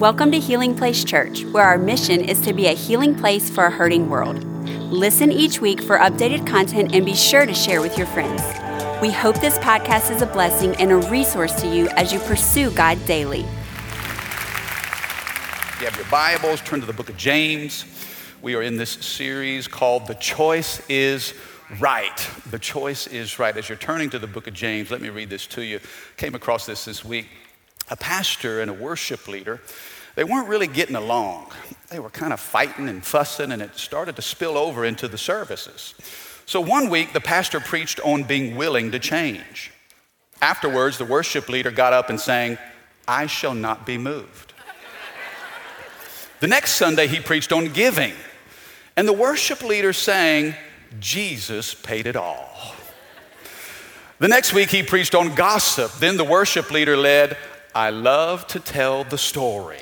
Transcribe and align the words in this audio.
Welcome 0.00 0.32
to 0.32 0.40
Healing 0.40 0.74
Place 0.74 1.04
Church, 1.04 1.44
where 1.44 1.62
our 1.62 1.76
mission 1.76 2.22
is 2.22 2.40
to 2.46 2.54
be 2.54 2.68
a 2.68 2.72
healing 2.72 3.14
place 3.14 3.50
for 3.50 3.66
a 3.66 3.70
hurting 3.70 4.08
world. 4.08 4.42
Listen 4.90 5.30
each 5.30 5.60
week 5.60 5.82
for 5.82 5.98
updated 5.98 6.46
content 6.46 6.94
and 6.94 7.04
be 7.04 7.12
sure 7.12 7.44
to 7.44 7.52
share 7.52 7.82
with 7.82 7.98
your 7.98 8.06
friends. 8.06 8.40
We 9.02 9.10
hope 9.10 9.38
this 9.42 9.58
podcast 9.58 10.10
is 10.10 10.22
a 10.22 10.26
blessing 10.26 10.74
and 10.76 10.90
a 10.90 10.96
resource 10.96 11.52
to 11.60 11.66
you 11.66 11.86
as 11.96 12.14
you 12.14 12.18
pursue 12.20 12.70
God 12.70 12.96
daily. 13.04 13.40
You 13.40 13.46
have 15.84 15.96
your 15.96 16.08
Bibles, 16.10 16.62
turn 16.62 16.80
to 16.80 16.86
the 16.86 16.94
book 16.94 17.10
of 17.10 17.18
James. 17.18 17.84
We 18.40 18.54
are 18.54 18.62
in 18.62 18.78
this 18.78 18.92
series 18.92 19.68
called 19.68 20.06
The 20.06 20.14
Choice 20.14 20.80
is 20.88 21.34
Right. 21.78 22.26
The 22.50 22.58
Choice 22.58 23.06
is 23.06 23.38
Right. 23.38 23.54
As 23.54 23.68
you're 23.68 23.76
turning 23.76 24.08
to 24.08 24.18
the 24.18 24.26
book 24.26 24.46
of 24.46 24.54
James, 24.54 24.90
let 24.90 25.02
me 25.02 25.10
read 25.10 25.28
this 25.28 25.46
to 25.48 25.62
you. 25.62 25.78
Came 26.16 26.34
across 26.34 26.64
this 26.64 26.86
this 26.86 27.04
week. 27.04 27.26
A 27.90 27.96
pastor 27.96 28.60
and 28.60 28.70
a 28.70 28.74
worship 28.74 29.26
leader 29.28 29.60
they 30.14 30.24
weren't 30.24 30.48
really 30.48 30.66
getting 30.66 30.96
along. 30.96 31.50
They 31.88 32.00
were 32.00 32.10
kind 32.10 32.32
of 32.32 32.40
fighting 32.40 32.88
and 32.88 33.04
fussing, 33.04 33.52
and 33.52 33.62
it 33.62 33.76
started 33.76 34.16
to 34.16 34.22
spill 34.22 34.58
over 34.58 34.84
into 34.84 35.08
the 35.08 35.18
services. 35.18 35.94
So 36.46 36.60
one 36.60 36.90
week, 36.90 37.12
the 37.12 37.20
pastor 37.20 37.60
preached 37.60 38.00
on 38.00 38.24
being 38.24 38.56
willing 38.56 38.90
to 38.90 38.98
change. 38.98 39.72
Afterwards, 40.42 40.98
the 40.98 41.04
worship 41.04 41.48
leader 41.48 41.70
got 41.70 41.92
up 41.92 42.10
and 42.10 42.20
sang, 42.20 42.58
I 43.06 43.26
shall 43.26 43.54
not 43.54 43.86
be 43.86 43.98
moved. 43.98 44.52
The 46.40 46.48
next 46.48 46.72
Sunday, 46.72 47.06
he 47.06 47.20
preached 47.20 47.52
on 47.52 47.66
giving, 47.66 48.14
and 48.96 49.06
the 49.06 49.12
worship 49.12 49.62
leader 49.62 49.92
sang, 49.92 50.54
Jesus 50.98 51.74
paid 51.74 52.06
it 52.06 52.16
all. 52.16 52.74
The 54.18 54.28
next 54.28 54.52
week, 54.52 54.70
he 54.70 54.82
preached 54.82 55.14
on 55.14 55.34
gossip. 55.34 55.92
Then 55.92 56.16
the 56.16 56.24
worship 56.24 56.70
leader 56.70 56.96
led, 56.96 57.36
I 57.74 57.90
love 57.90 58.46
to 58.48 58.60
tell 58.60 59.04
the 59.04 59.18
story 59.18 59.80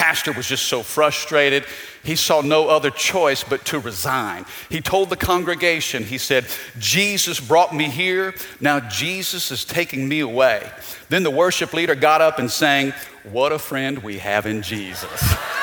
pastor 0.00 0.32
was 0.32 0.46
just 0.46 0.64
so 0.64 0.82
frustrated. 0.82 1.62
He 2.02 2.16
saw 2.16 2.40
no 2.40 2.68
other 2.68 2.88
choice 2.88 3.44
but 3.44 3.66
to 3.66 3.78
resign. 3.78 4.46
He 4.70 4.80
told 4.80 5.10
the 5.10 5.16
congregation, 5.16 6.04
he 6.04 6.16
said, 6.16 6.46
Jesus 6.78 7.38
brought 7.38 7.74
me 7.74 7.84
here. 7.84 8.34
Now 8.60 8.80
Jesus 8.80 9.50
is 9.50 9.62
taking 9.62 10.08
me 10.08 10.20
away. 10.20 10.66
Then 11.10 11.22
the 11.22 11.30
worship 11.30 11.74
leader 11.74 11.94
got 11.94 12.22
up 12.22 12.38
and 12.38 12.50
sang, 12.50 12.94
What 13.24 13.52
a 13.52 13.58
friend 13.58 13.98
we 13.98 14.20
have 14.20 14.46
in 14.46 14.62
Jesus. 14.62 15.34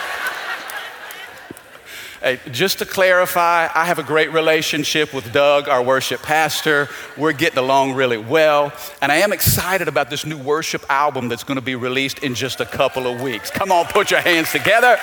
Hey, 2.19 2.39
just 2.51 2.79
to 2.79 2.85
clarify, 2.85 3.69
I 3.75 3.85
have 3.85 3.99
a 3.99 4.03
great 4.03 4.33
relationship 4.33 5.13
with 5.13 5.31
Doug, 5.31 5.69
our 5.69 5.83
worship 5.83 6.23
pastor. 6.23 6.89
We're 7.15 7.31
getting 7.31 7.59
along 7.59 7.93
really 7.93 8.17
well. 8.17 8.73
And 9.03 9.11
I 9.11 9.17
am 9.17 9.31
excited 9.31 9.87
about 9.87 10.09
this 10.09 10.25
new 10.25 10.37
worship 10.37 10.83
album 10.89 11.29
that's 11.29 11.43
going 11.43 11.57
to 11.57 11.61
be 11.61 11.75
released 11.75 12.23
in 12.23 12.33
just 12.33 12.59
a 12.59 12.65
couple 12.65 13.05
of 13.05 13.21
weeks. 13.21 13.51
Come 13.51 13.71
on, 13.71 13.85
put 13.85 14.09
your 14.09 14.21
hands 14.21 14.51
together. 14.51 14.97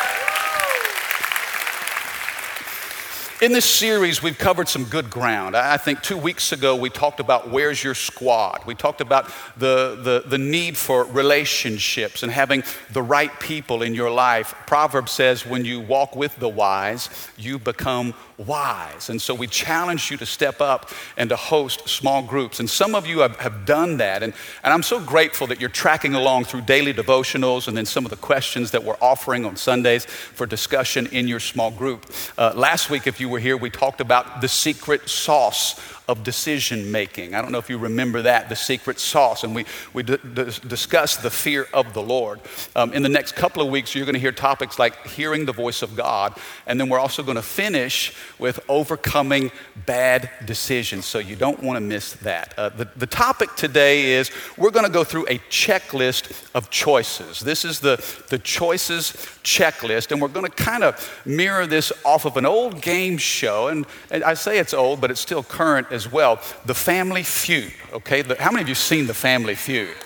In 3.45 3.53
this 3.53 3.67
series, 3.67 4.23
we've 4.23 4.39
covered 4.39 4.71
some 4.71 4.85
good 4.85 5.11
ground. 5.11 5.55
I 5.55 5.77
think 5.77 6.01
two 6.01 6.17
weeks 6.17 6.53
ago, 6.53 6.75
we 6.75 6.89
talked 6.89 7.21
about 7.21 7.51
where's 7.51 7.85
your 7.85 7.93
squad. 7.93 8.65
We 8.65 8.75
talked 8.75 9.03
about 9.03 9.31
the, 9.59 9.99
the, 10.03 10.23
the 10.27 10.39
need 10.39 10.79
for 10.79 11.05
relationships 11.05 12.23
and 12.23 12.33
having 12.33 12.65
the 12.93 13.03
right 13.03 13.39
people 13.41 13.83
in 13.83 13.95
your 13.95 14.11
life. 14.11 14.55
Proverbs 14.67 15.13
says, 15.13 15.45
when 15.45 15.67
you 15.67 15.81
walk 15.81 16.17
with 16.17 16.35
the 16.37 16.49
wise, 16.49 17.11
you 17.37 17.59
become 17.59 18.15
wise. 18.39 19.11
And 19.11 19.21
so 19.21 19.35
we 19.35 19.47
challenge 19.47 20.11
you 20.11 20.17
to 20.17 20.27
step 20.27 20.61
up 20.61 20.91
and 21.17 21.31
to 21.31 21.37
host 21.37 21.89
small 21.89 22.23
groups. 22.23 22.61
And 22.61 22.69
some 22.69 22.95
of 22.95 23.07
you 23.07 23.21
have, 23.21 23.37
have 23.37 23.65
done 23.67 23.99
that. 23.99 24.23
And, 24.23 24.33
and 24.63 24.73
I'm 24.73 24.83
so 24.83 25.01
grateful 25.01 25.47
that 25.49 25.61
you're 25.61 25.71
tracking 25.71 26.15
along 26.15 26.45
through 26.45 26.63
daily 26.63 26.93
devotionals 26.93 27.69
and 27.69 27.77
then 27.77 27.87
some 27.87 28.05
of 28.05 28.11
the 28.11 28.17
questions 28.17 28.71
that 28.73 28.83
we're 28.83 28.97
offering 29.01 29.45
on 29.45 29.57
Sundays 29.57 30.05
for 30.05 30.47
discussion 30.47 31.07
in 31.09 31.29
your 31.29 31.41
small 31.41 31.71
group. 31.71 32.07
Uh, 32.37 32.53
last 32.55 32.91
week, 32.91 33.07
if 33.07 33.21
you 33.21 33.29
were 33.29 33.39
here, 33.39 33.57
we 33.57 33.71
talked 33.71 34.01
about 34.01 34.41
the 34.41 34.49
secret 34.49 35.09
sauce 35.09 35.79
of 36.07 36.23
decision 36.23 36.93
making. 36.93 37.35
I 37.35 37.41
don't 37.41 37.51
know 37.51 37.59
if 37.59 37.71
you 37.71 37.79
remember 37.79 38.23
that, 38.23 38.51
the 38.51 38.57
secret 38.57 39.01
sauce, 39.01 39.43
and 39.43 39.55
we, 39.55 39.65
we 39.95 40.03
d- 40.03 40.19
d- 40.35 40.45
discussed 40.69 41.23
the 41.23 41.31
fear 41.31 41.67
of 41.73 41.95
the 41.95 42.03
Lord. 42.03 42.41
Um, 42.77 42.93
in 42.93 43.03
the 43.03 43.09
next 43.09 43.33
couple 43.33 43.63
of 43.63 43.71
weeks, 43.71 43.95
you're 43.95 44.05
going 44.05 44.15
to 44.15 44.21
hear 44.21 44.33
topics 44.33 44.79
like 44.79 45.07
hearing 45.07 45.47
the 45.47 45.53
voice 45.53 45.81
of 45.81 45.97
God, 45.97 46.37
and 46.67 46.79
then 46.79 46.91
we're 46.91 46.99
also 46.99 47.23
going 47.23 47.37
to 47.37 47.43
finish 47.43 48.15
with 48.39 48.61
overcoming 48.69 49.51
bad 49.87 50.29
decisions, 50.45 51.07
so 51.07 51.19
you 51.19 51.37
don't 51.37 51.63
want 51.63 51.77
to 51.77 51.81
miss 51.81 52.13
that. 52.15 52.53
Uh, 52.59 52.69
the, 52.69 52.89
the 52.97 53.07
topic 53.07 53.55
today 53.57 54.13
is 54.13 54.31
we're 54.59 54.71
going 54.71 54.87
to 54.87 54.93
go 54.93 55.05
through 55.05 55.27
a 55.29 55.39
checklist 55.49 56.51
of 56.55 56.69
choices. 56.69 57.41
This 57.41 57.65
is 57.65 57.81
the, 57.81 57.97
the 58.29 58.39
choices 58.39 59.13
checklist, 59.43 60.13
and 60.13 60.21
we're 60.21 60.29
going 60.29 60.45
to 60.45 60.53
kind 60.53 60.85
of 60.85 61.23
mirror 61.25 61.67
this 61.67 61.93
off 62.05 62.27
of 62.27 62.37
an 62.37 62.45
old 62.45 62.83
game 62.83 63.17
show, 63.17 63.69
and, 63.69 63.87
and 64.11 64.23
I 64.23 64.35
say 64.35 64.59
it's 64.59 64.75
old, 64.75 65.01
but 65.01 65.11
it's 65.11 65.21
still 65.21 65.43
current 65.43 65.94
as 65.95 66.11
well. 66.11 66.41
The 66.67 66.75
Family 66.75 67.23
Feud, 67.23 67.73
okay? 67.93 68.23
How 68.39 68.51
many 68.51 68.63
of 68.63 68.69
you 68.69 68.75
seen 68.75 69.07
The 69.07 69.15
Family 69.15 69.55
Feud? 69.55 69.97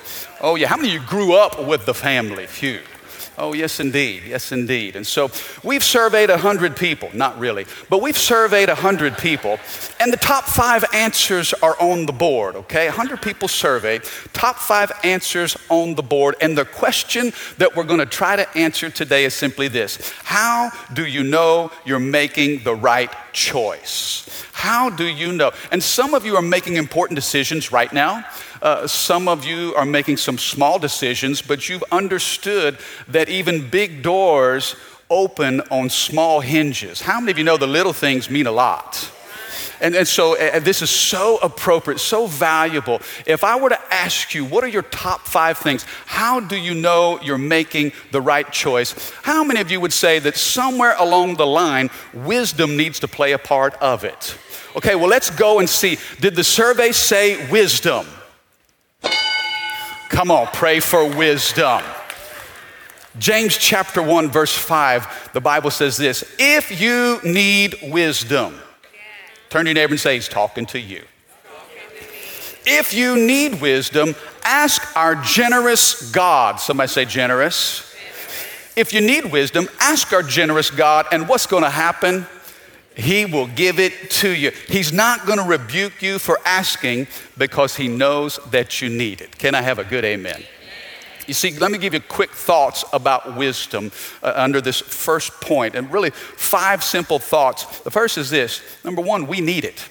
Oh, 0.40 0.54
yeah. 0.54 0.68
How 0.68 0.76
many 0.76 0.94
of 0.94 1.02
you 1.02 1.08
grew 1.08 1.34
up 1.34 1.66
with 1.66 1.86
The 1.86 1.94
Family 1.94 2.46
Feud? 2.46 2.82
Oh, 3.40 3.52
yes, 3.52 3.78
indeed. 3.78 4.24
Yes, 4.26 4.50
indeed. 4.50 4.96
And 4.96 5.06
so 5.06 5.30
we've 5.62 5.84
surveyed 5.84 6.28
100 6.28 6.76
people, 6.76 7.08
not 7.14 7.38
really, 7.38 7.66
but 7.88 8.02
we've 8.02 8.18
surveyed 8.18 8.68
100 8.68 9.16
people, 9.16 9.60
and 10.00 10.12
the 10.12 10.16
top 10.16 10.44
five 10.44 10.84
answers 10.92 11.54
are 11.54 11.80
on 11.80 12.06
the 12.06 12.12
board, 12.12 12.56
okay? 12.56 12.88
100 12.88 13.22
people 13.22 13.46
surveyed, 13.46 14.02
top 14.32 14.56
five 14.56 14.90
answers 15.04 15.56
on 15.68 15.94
the 15.94 16.02
board. 16.02 16.34
And 16.40 16.58
the 16.58 16.64
question 16.64 17.32
that 17.58 17.76
we're 17.76 17.84
going 17.84 18.00
to 18.00 18.06
try 18.06 18.34
to 18.34 18.58
answer 18.58 18.90
today 18.90 19.24
is 19.24 19.34
simply 19.34 19.68
this 19.68 20.12
How 20.24 20.72
do 20.92 21.06
you 21.06 21.22
know 21.22 21.70
you're 21.84 22.00
making 22.00 22.64
the 22.64 22.74
right 22.74 23.10
choice? 23.32 24.28
How 24.52 24.90
do 24.90 25.06
you 25.06 25.32
know? 25.32 25.52
And 25.70 25.80
some 25.80 26.14
of 26.14 26.26
you 26.26 26.34
are 26.34 26.42
making 26.42 26.74
important 26.74 27.14
decisions 27.14 27.70
right 27.70 27.92
now. 27.92 28.24
Uh, 28.60 28.86
some 28.86 29.28
of 29.28 29.44
you 29.44 29.74
are 29.74 29.84
making 29.84 30.16
some 30.16 30.38
small 30.38 30.78
decisions, 30.78 31.42
but 31.42 31.68
you've 31.68 31.84
understood 31.92 32.78
that 33.08 33.28
even 33.28 33.68
big 33.68 34.02
doors 34.02 34.74
open 35.10 35.60
on 35.70 35.88
small 35.88 36.40
hinges. 36.40 37.00
How 37.00 37.20
many 37.20 37.32
of 37.32 37.38
you 37.38 37.44
know 37.44 37.56
the 37.56 37.66
little 37.66 37.92
things 37.92 38.28
mean 38.28 38.46
a 38.46 38.52
lot? 38.52 39.10
And, 39.80 39.94
and 39.94 40.08
so 40.08 40.36
uh, 40.36 40.58
this 40.58 40.82
is 40.82 40.90
so 40.90 41.38
appropriate, 41.38 42.00
so 42.00 42.26
valuable. 42.26 43.00
If 43.26 43.44
I 43.44 43.60
were 43.60 43.68
to 43.68 43.94
ask 43.94 44.34
you, 44.34 44.44
what 44.44 44.64
are 44.64 44.68
your 44.68 44.82
top 44.82 45.20
five 45.26 45.58
things? 45.58 45.84
How 46.06 46.40
do 46.40 46.56
you 46.56 46.74
know 46.74 47.20
you're 47.22 47.38
making 47.38 47.92
the 48.10 48.20
right 48.20 48.50
choice? 48.50 49.12
How 49.22 49.44
many 49.44 49.60
of 49.60 49.70
you 49.70 49.80
would 49.80 49.92
say 49.92 50.18
that 50.18 50.36
somewhere 50.36 50.96
along 50.98 51.36
the 51.36 51.46
line, 51.46 51.90
wisdom 52.12 52.76
needs 52.76 52.98
to 53.00 53.08
play 53.08 53.32
a 53.32 53.38
part 53.38 53.74
of 53.74 54.04
it? 54.04 54.36
Okay, 54.76 54.96
well, 54.96 55.08
let's 55.08 55.30
go 55.30 55.60
and 55.60 55.68
see. 55.68 55.98
Did 56.20 56.34
the 56.34 56.44
survey 56.44 56.92
say 56.92 57.48
wisdom? 57.50 58.06
Come 60.08 60.30
on, 60.30 60.46
pray 60.48 60.80
for 60.80 61.06
wisdom. 61.06 61.82
James 63.18 63.56
chapter 63.56 64.02
1, 64.02 64.28
verse 64.28 64.56
5, 64.56 65.30
the 65.32 65.40
Bible 65.40 65.70
says 65.70 65.96
this 65.96 66.24
If 66.38 66.80
you 66.80 67.20
need 67.24 67.76
wisdom, 67.82 68.54
turn 69.50 69.64
to 69.64 69.70
your 69.70 69.74
neighbor 69.74 69.92
and 69.92 70.00
say, 70.00 70.14
He's 70.14 70.28
talking 70.28 70.66
to 70.66 70.80
you. 70.80 71.04
If 72.64 72.92
you 72.92 73.16
need 73.16 73.60
wisdom, 73.60 74.14
ask 74.44 74.96
our 74.96 75.14
generous 75.16 76.10
God. 76.10 76.60
Somebody 76.60 76.88
say 76.88 77.04
generous. 77.04 77.84
If 78.76 78.92
you 78.92 79.00
need 79.00 79.32
wisdom, 79.32 79.68
ask 79.80 80.12
our 80.12 80.22
generous 80.22 80.70
God, 80.70 81.06
and 81.10 81.28
what's 81.28 81.46
going 81.46 81.64
to 81.64 81.70
happen? 81.70 82.26
He 82.98 83.26
will 83.26 83.46
give 83.46 83.78
it 83.78 84.10
to 84.10 84.28
you. 84.28 84.50
He's 84.66 84.92
not 84.92 85.24
going 85.24 85.38
to 85.38 85.44
rebuke 85.44 86.02
you 86.02 86.18
for 86.18 86.40
asking 86.44 87.06
because 87.38 87.76
He 87.76 87.86
knows 87.86 88.40
that 88.50 88.82
you 88.82 88.88
need 88.88 89.20
it. 89.20 89.38
Can 89.38 89.54
I 89.54 89.62
have 89.62 89.78
a 89.78 89.84
good 89.84 90.04
amen? 90.04 90.42
You 91.28 91.34
see, 91.34 91.56
let 91.58 91.70
me 91.70 91.78
give 91.78 91.94
you 91.94 92.00
quick 92.00 92.32
thoughts 92.32 92.84
about 92.92 93.36
wisdom 93.36 93.92
uh, 94.20 94.32
under 94.34 94.60
this 94.60 94.80
first 94.80 95.40
point, 95.40 95.76
and 95.76 95.92
really 95.92 96.10
five 96.10 96.82
simple 96.82 97.20
thoughts. 97.20 97.80
The 97.80 97.90
first 97.90 98.18
is 98.18 98.30
this 98.30 98.62
number 98.84 99.00
one, 99.00 99.28
we 99.28 99.40
need 99.40 99.64
it. 99.64 99.88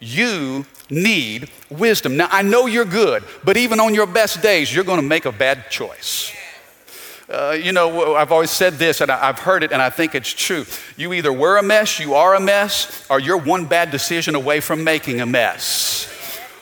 You 0.00 0.64
need 0.88 1.50
wisdom. 1.68 2.16
Now, 2.16 2.28
I 2.30 2.40
know 2.40 2.64
you're 2.64 2.86
good, 2.86 3.22
but 3.44 3.58
even 3.58 3.80
on 3.80 3.94
your 3.94 4.06
best 4.06 4.40
days, 4.40 4.74
you're 4.74 4.84
going 4.84 5.00
to 5.00 5.06
make 5.06 5.26
a 5.26 5.32
bad 5.32 5.68
choice. 5.70 6.32
Uh, 7.28 7.56
you 7.58 7.72
know, 7.72 8.14
I've 8.14 8.32
always 8.32 8.50
said 8.50 8.74
this, 8.74 9.00
and 9.00 9.10
I've 9.10 9.38
heard 9.38 9.62
it, 9.62 9.72
and 9.72 9.80
I 9.80 9.90
think 9.90 10.14
it's 10.14 10.32
true. 10.32 10.66
You 10.96 11.12
either 11.12 11.32
were 11.32 11.56
a 11.56 11.62
mess, 11.62 11.98
you 11.98 12.14
are 12.14 12.34
a 12.34 12.40
mess, 12.40 13.06
or 13.08 13.20
you're 13.20 13.38
one 13.38 13.66
bad 13.66 13.90
decision 13.90 14.34
away 14.34 14.60
from 14.60 14.84
making 14.84 15.20
a 15.20 15.26
mess. 15.26 16.08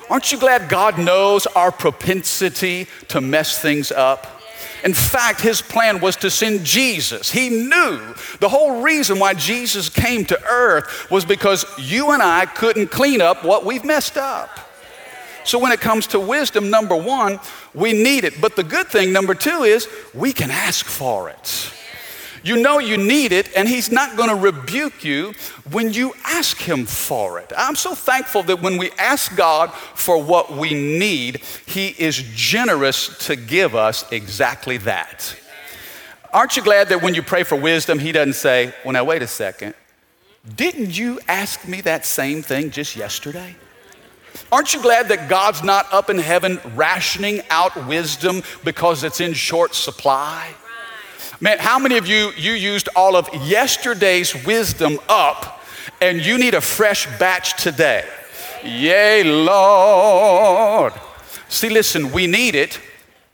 Aren't 0.08 0.32
you 0.32 0.38
glad 0.38 0.68
God 0.68 0.98
knows 0.98 1.46
our 1.46 1.70
propensity 1.70 2.88
to 3.08 3.20
mess 3.20 3.58
things 3.58 3.92
up? 3.92 4.40
In 4.82 4.94
fact, 4.94 5.40
his 5.40 5.60
plan 5.60 6.00
was 6.00 6.16
to 6.16 6.30
send 6.30 6.64
Jesus. 6.64 7.30
He 7.30 7.48
knew 7.48 8.14
the 8.40 8.48
whole 8.48 8.82
reason 8.82 9.18
why 9.18 9.34
Jesus 9.34 9.88
came 9.88 10.24
to 10.26 10.42
earth 10.44 11.10
was 11.10 11.24
because 11.24 11.66
you 11.78 12.12
and 12.12 12.22
I 12.22 12.46
couldn't 12.46 12.90
clean 12.90 13.20
up 13.20 13.44
what 13.44 13.64
we've 13.64 13.84
messed 13.84 14.16
up. 14.16 14.69
So 15.44 15.58
when 15.58 15.72
it 15.72 15.80
comes 15.80 16.06
to 16.08 16.20
wisdom, 16.20 16.70
number 16.70 16.96
one, 16.96 17.40
we 17.74 17.92
need 17.92 18.24
it. 18.24 18.40
But 18.40 18.56
the 18.56 18.64
good 18.64 18.88
thing, 18.88 19.12
number 19.12 19.34
two, 19.34 19.62
is 19.62 19.88
we 20.14 20.32
can 20.32 20.50
ask 20.50 20.86
for 20.86 21.28
it. 21.28 21.72
You 22.42 22.56
know 22.56 22.78
you 22.78 22.96
need 22.96 23.32
it, 23.32 23.54
and 23.54 23.68
He's 23.68 23.92
not 23.92 24.16
going 24.16 24.30
to 24.30 24.34
rebuke 24.34 25.04
you 25.04 25.34
when 25.70 25.92
you 25.92 26.14
ask 26.24 26.56
Him 26.56 26.86
for 26.86 27.38
it. 27.38 27.52
I'm 27.56 27.74
so 27.74 27.94
thankful 27.94 28.42
that 28.44 28.62
when 28.62 28.78
we 28.78 28.90
ask 28.92 29.36
God 29.36 29.72
for 29.72 30.22
what 30.22 30.52
we 30.52 30.72
need, 30.72 31.42
He 31.66 31.88
is 31.88 32.16
generous 32.34 33.26
to 33.26 33.36
give 33.36 33.74
us 33.74 34.10
exactly 34.10 34.78
that. 34.78 35.36
Aren't 36.32 36.56
you 36.56 36.62
glad 36.62 36.88
that 36.88 37.02
when 37.02 37.14
you 37.14 37.22
pray 37.22 37.42
for 37.42 37.56
wisdom, 37.56 37.98
He 37.98 38.12
doesn't 38.12 38.34
say, 38.34 38.72
Well, 38.84 38.92
now, 38.92 39.04
wait 39.04 39.22
a 39.22 39.26
second. 39.26 39.74
Didn't 40.56 40.96
you 40.96 41.20
ask 41.28 41.68
me 41.68 41.82
that 41.82 42.06
same 42.06 42.42
thing 42.42 42.70
just 42.70 42.96
yesterday? 42.96 43.54
Aren't 44.52 44.74
you 44.74 44.82
glad 44.82 45.08
that 45.08 45.28
God's 45.28 45.62
not 45.62 45.86
up 45.92 46.10
in 46.10 46.18
heaven 46.18 46.60
rationing 46.74 47.42
out 47.50 47.86
wisdom 47.86 48.42
because 48.64 49.04
it's 49.04 49.20
in 49.20 49.32
short 49.32 49.74
supply? 49.74 50.54
Man, 51.40 51.58
how 51.58 51.78
many 51.78 51.96
of 51.96 52.06
you 52.06 52.32
you 52.36 52.52
used 52.52 52.88
all 52.94 53.16
of 53.16 53.28
yesterday's 53.46 54.44
wisdom 54.44 54.98
up 55.08 55.62
and 56.00 56.20
you 56.24 56.36
need 56.36 56.54
a 56.54 56.60
fresh 56.60 57.06
batch 57.18 57.62
today? 57.62 58.04
Yay, 58.64 59.22
Lord. 59.22 60.92
See, 61.48 61.68
listen, 61.68 62.12
we 62.12 62.26
need 62.26 62.54
it. 62.54 62.78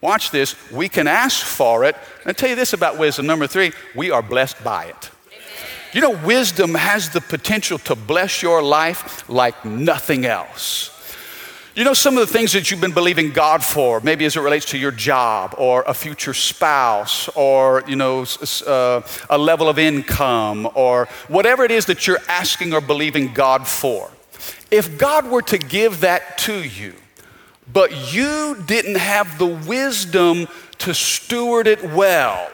Watch 0.01 0.31
this. 0.31 0.55
We 0.71 0.89
can 0.89 1.09
ask 1.09 1.45
for 1.45 1.85
it. 1.85 1.97
And 2.23 2.31
I 2.31 2.33
tell 2.33 2.49
you 2.49 2.55
this 2.55 2.73
about 2.73 2.99
wisdom. 2.99 3.27
Number 3.27 3.47
three, 3.47 3.73
we 3.95 4.11
are 4.11 4.23
blessed 4.23 4.63
by 4.63 4.85
it. 4.85 5.11
You 5.97 6.03
know, 6.03 6.11
wisdom 6.11 6.75
has 6.75 7.09
the 7.09 7.23
potential 7.23 7.79
to 7.79 7.97
bless 7.97 8.43
your 8.43 8.61
life 8.61 9.27
like 9.31 9.65
nothing 9.65 10.27
else. 10.27 10.91
You 11.75 11.85
know, 11.85 11.95
some 11.95 12.19
of 12.19 12.27
the 12.27 12.31
things 12.31 12.53
that 12.53 12.71
you've 12.71 12.83
been 12.83 12.93
believing 12.93 13.31
God 13.31 13.65
for, 13.65 14.03
maybe 14.03 14.27
as 14.27 14.37
it 14.37 14.41
relates 14.41 14.67
to 14.73 14.79
your 14.79 14.91
job 14.91 15.55
or 15.57 15.85
a 15.87 15.95
future 15.95 16.35
spouse 16.35 17.31
or, 17.35 17.83
you 17.89 17.97
know, 17.97 18.27
uh, 18.67 19.01
a 19.31 19.39
level 19.39 19.71
of 19.71 19.79
income 19.79 20.69
or 20.75 21.09
whatever 21.29 21.65
it 21.65 21.71
is 21.71 21.87
that 21.87 22.07
you're 22.07 22.21
asking 22.29 22.75
or 22.75 22.83
believing 22.83 23.33
God 23.33 23.67
for. 23.67 24.11
If 24.71 24.99
God 24.99 25.27
were 25.31 25.41
to 25.41 25.57
give 25.57 26.03
that 26.03 26.37
to 26.41 26.63
you, 26.63 26.93
but 27.73 28.13
you 28.13 28.63
didn't 28.67 28.99
have 28.99 29.39
the 29.39 29.47
wisdom 29.47 30.47
to 30.81 30.93
steward 30.93 31.67
it 31.67 31.83
well, 31.83 32.51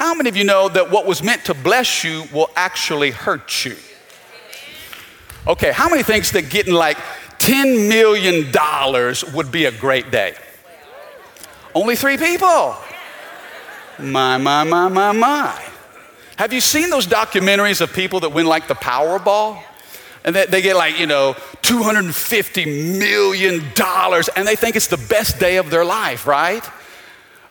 how 0.00 0.14
many 0.14 0.28
of 0.28 0.36
you 0.36 0.42
know 0.42 0.68
that 0.68 0.90
what 0.90 1.06
was 1.06 1.22
meant 1.22 1.44
to 1.44 1.54
bless 1.54 2.02
you 2.02 2.24
will 2.32 2.50
actually 2.56 3.12
hurt 3.12 3.64
you? 3.64 3.76
Okay, 5.46 5.70
how 5.70 5.88
many 5.88 6.02
thinks 6.02 6.32
that 6.32 6.50
getting 6.50 6.74
like 6.74 6.98
$10 7.40 7.88
million 7.88 8.52
would 9.34 9.50
be 9.50 9.64
a 9.64 9.72
great 9.72 10.10
day. 10.10 10.34
Only 11.74 11.96
three 11.96 12.18
people. 12.18 12.76
My, 13.98 14.36
my, 14.36 14.64
my, 14.64 14.88
my, 14.88 15.12
my. 15.12 15.64
Have 16.36 16.52
you 16.52 16.60
seen 16.60 16.90
those 16.90 17.06
documentaries 17.06 17.80
of 17.80 17.92
people 17.92 18.20
that 18.20 18.30
win 18.30 18.46
like 18.46 18.68
the 18.68 18.74
Powerball? 18.74 19.62
And 20.22 20.36
they, 20.36 20.46
they 20.46 20.62
get 20.62 20.76
like, 20.76 20.98
you 20.98 21.06
know, 21.06 21.34
$250 21.62 22.98
million 22.98 23.62
and 24.36 24.46
they 24.46 24.56
think 24.56 24.76
it's 24.76 24.88
the 24.88 25.04
best 25.08 25.38
day 25.38 25.56
of 25.56 25.70
their 25.70 25.84
life, 25.84 26.26
right? 26.26 26.62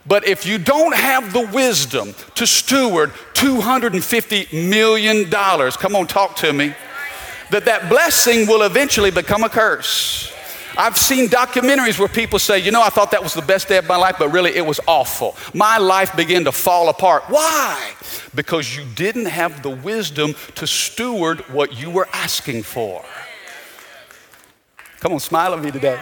But 0.08 0.28
if 0.28 0.46
you 0.46 0.58
don't 0.58 0.96
have 0.96 1.34
the 1.34 1.48
wisdom 1.48 2.16
to 2.36 2.48
steward 2.48 3.12
$250 3.34 4.70
million, 4.70 5.30
come 5.30 5.96
on, 5.96 6.08
talk 6.08 6.36
to 6.38 6.54
me 6.54 6.74
that 7.52 7.66
that 7.66 7.90
blessing 7.90 8.48
will 8.48 8.62
eventually 8.64 9.12
become 9.12 9.44
a 9.44 9.50
curse. 9.50 10.34
I've 10.78 10.98
seen 10.98 11.28
documentaries 11.28 12.00
where 12.00 12.08
people 12.08 12.40
say, 12.40 12.60
you 12.60 12.72
know, 12.72 12.82
I 12.82 12.90
thought 12.90 13.12
that 13.12 13.22
was 13.22 13.34
the 13.34 13.42
best 13.42 13.68
day 13.68 13.78
of 13.78 13.88
my 13.88 13.98
life, 13.98 14.16
but 14.18 14.30
really 14.30 14.56
it 14.56 14.66
was 14.66 14.80
awful. 14.88 15.36
My 15.54 15.78
life 15.78 16.16
began 16.16 16.46
to 16.46 16.52
fall 16.52 16.90
apart. 16.90 17.24
Why? 17.28 17.94
Because 18.34 18.78
you 18.78 18.86
didn't 18.96 19.26
have 19.26 19.62
the 19.62 19.72
wisdom 19.72 20.36
to 20.56 20.66
steward 20.66 21.42
what 21.50 21.78
you 21.78 21.90
were 21.90 22.08
asking 22.14 22.64
for. 22.64 23.04
Come 25.00 25.14
on, 25.14 25.20
smile 25.20 25.54
at 25.54 25.62
me 25.62 25.72
today. 25.72 26.00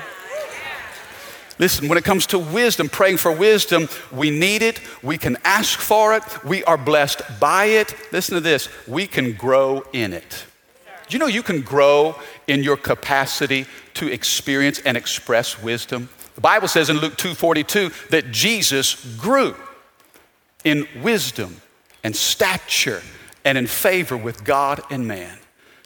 Listen, 1.59 1.87
when 1.87 1.97
it 1.97 2.03
comes 2.03 2.27
to 2.27 2.39
wisdom, 2.39 2.87
praying 2.87 3.17
for 3.17 3.31
wisdom, 3.31 3.89
we 4.11 4.29
need 4.29 4.61
it. 4.61 4.79
We 5.01 5.17
can 5.17 5.37
ask 5.43 5.79
for 5.79 6.15
it. 6.15 6.23
We 6.43 6.63
are 6.65 6.77
blessed 6.77 7.21
by 7.39 7.65
it. 7.65 7.95
Listen 8.11 8.35
to 8.35 8.41
this 8.41 8.69
we 8.87 9.07
can 9.07 9.33
grow 9.33 9.83
in 9.91 10.13
it. 10.13 10.45
Do 11.07 11.15
you 11.15 11.19
know 11.19 11.27
you 11.27 11.43
can 11.43 11.61
grow 11.61 12.15
in 12.47 12.63
your 12.63 12.77
capacity 12.77 13.65
to 13.95 14.11
experience 14.11 14.79
and 14.79 14.97
express 14.97 15.61
wisdom? 15.61 16.09
The 16.35 16.41
Bible 16.41 16.67
says 16.67 16.89
in 16.89 16.97
Luke 16.97 17.17
2:42 17.17 17.91
that 18.09 18.31
Jesus 18.31 18.95
grew 19.17 19.55
in 20.63 20.87
wisdom 21.01 21.61
and 22.03 22.15
stature 22.15 23.01
and 23.43 23.57
in 23.57 23.65
favor 23.65 24.15
with 24.15 24.43
God 24.43 24.81
and 24.91 25.07
man. 25.07 25.39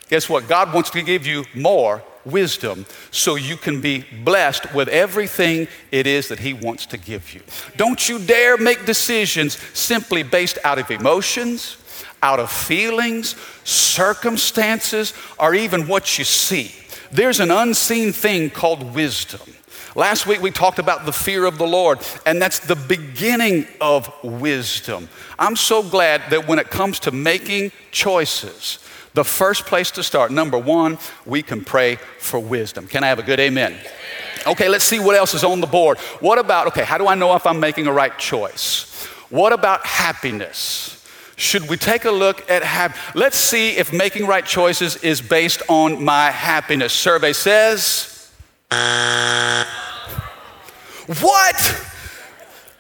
Guess 0.10 0.28
what? 0.28 0.50
God 0.50 0.74
wants 0.74 0.90
to 0.90 1.02
give 1.02 1.26
you 1.26 1.46
more 1.54 2.04
wisdom 2.26 2.86
so 3.12 3.36
you 3.36 3.58
can 3.58 3.82
be 3.82 4.06
blessed 4.24 4.74
with 4.74 4.88
everything 4.90 5.68
it 5.92 6.08
is 6.08 6.28
that 6.28 6.40
He 6.40 6.54
wants 6.54 6.86
to 6.88 6.98
give 6.98 7.34
you. 7.34 7.42
Don't 7.78 8.08
you 8.08 8.20
dare 8.20 8.58
make 8.58 8.86
decisions 8.86 9.58
simply 9.74 10.24
based 10.24 10.58
out 10.64 10.80
of 10.80 10.90
emotions 10.92 11.78
out 12.24 12.40
of 12.40 12.52
feelings, 12.52 13.36
circumstances, 13.64 15.14
or 15.40 15.56
even 15.56 15.88
what 15.88 16.18
you 16.18 16.24
see. 16.24 16.74
There's 17.12 17.40
an 17.40 17.52
unseen 17.52 18.14
thing 18.14 18.50
called 18.50 18.94
wisdom. 18.94 19.42
Last 19.96 20.26
week 20.26 20.42
we 20.42 20.52
talked 20.52 20.80
about 20.80 21.06
the 21.06 21.12
fear 21.12 21.46
of 21.46 21.58
the 21.58 21.68
Lord, 21.68 22.00
and 22.26 22.42
that's 22.42 22.60
the 22.60 22.78
beginning 22.78 23.68
of 23.82 24.10
wisdom. 24.24 25.10
I'm 25.38 25.58
so 25.58 25.84
glad 25.84 26.22
that 26.30 26.48
when 26.48 26.60
it 26.60 26.70
comes 26.70 27.00
to 27.02 27.12
making 27.12 27.74
choices, 27.92 28.80
the 29.14 29.24
first 29.24 29.66
place 29.66 29.92
to 29.92 30.04
start, 30.04 30.32
number 30.32 30.58
one, 30.58 30.98
we 31.26 31.42
can 31.42 31.64
pray 31.64 31.98
for 32.20 32.40
wisdom. 32.40 32.88
Can 32.88 33.04
I 33.04 33.08
have 33.08 33.20
a 33.20 33.24
good 33.24 33.40
amen? 33.40 33.76
Okay, 34.48 34.70
let's 34.70 34.86
see 34.86 35.00
what 35.00 35.16
else 35.16 35.34
is 35.34 35.44
on 35.44 35.62
the 35.62 35.68
board. 35.68 35.98
What 36.20 36.40
about, 36.40 36.68
okay, 36.68 36.84
how 36.84 36.98
do 36.98 37.08
I 37.08 37.16
know 37.16 37.36
if 37.36 37.46
I'm 37.46 37.60
making 37.60 37.88
a 37.88 37.92
right 37.92 38.18
choice? 38.18 39.06
What 39.30 39.54
about 39.54 39.86
happiness? 39.86 40.98
should 41.42 41.68
we 41.68 41.76
take 41.76 42.06
a 42.06 42.12
look 42.12 42.48
at 42.52 42.62
hap- 42.62 42.96
let's 43.16 43.36
see 43.36 43.72
if 43.72 43.92
making 43.92 44.28
right 44.28 44.46
choices 44.46 44.98
is 44.98 45.22
based 45.22 45.64
on 45.68 46.04
my 46.04 46.30
happiness 46.30 46.94
survey 46.94 47.34
says 47.34 48.32
what 51.20 51.84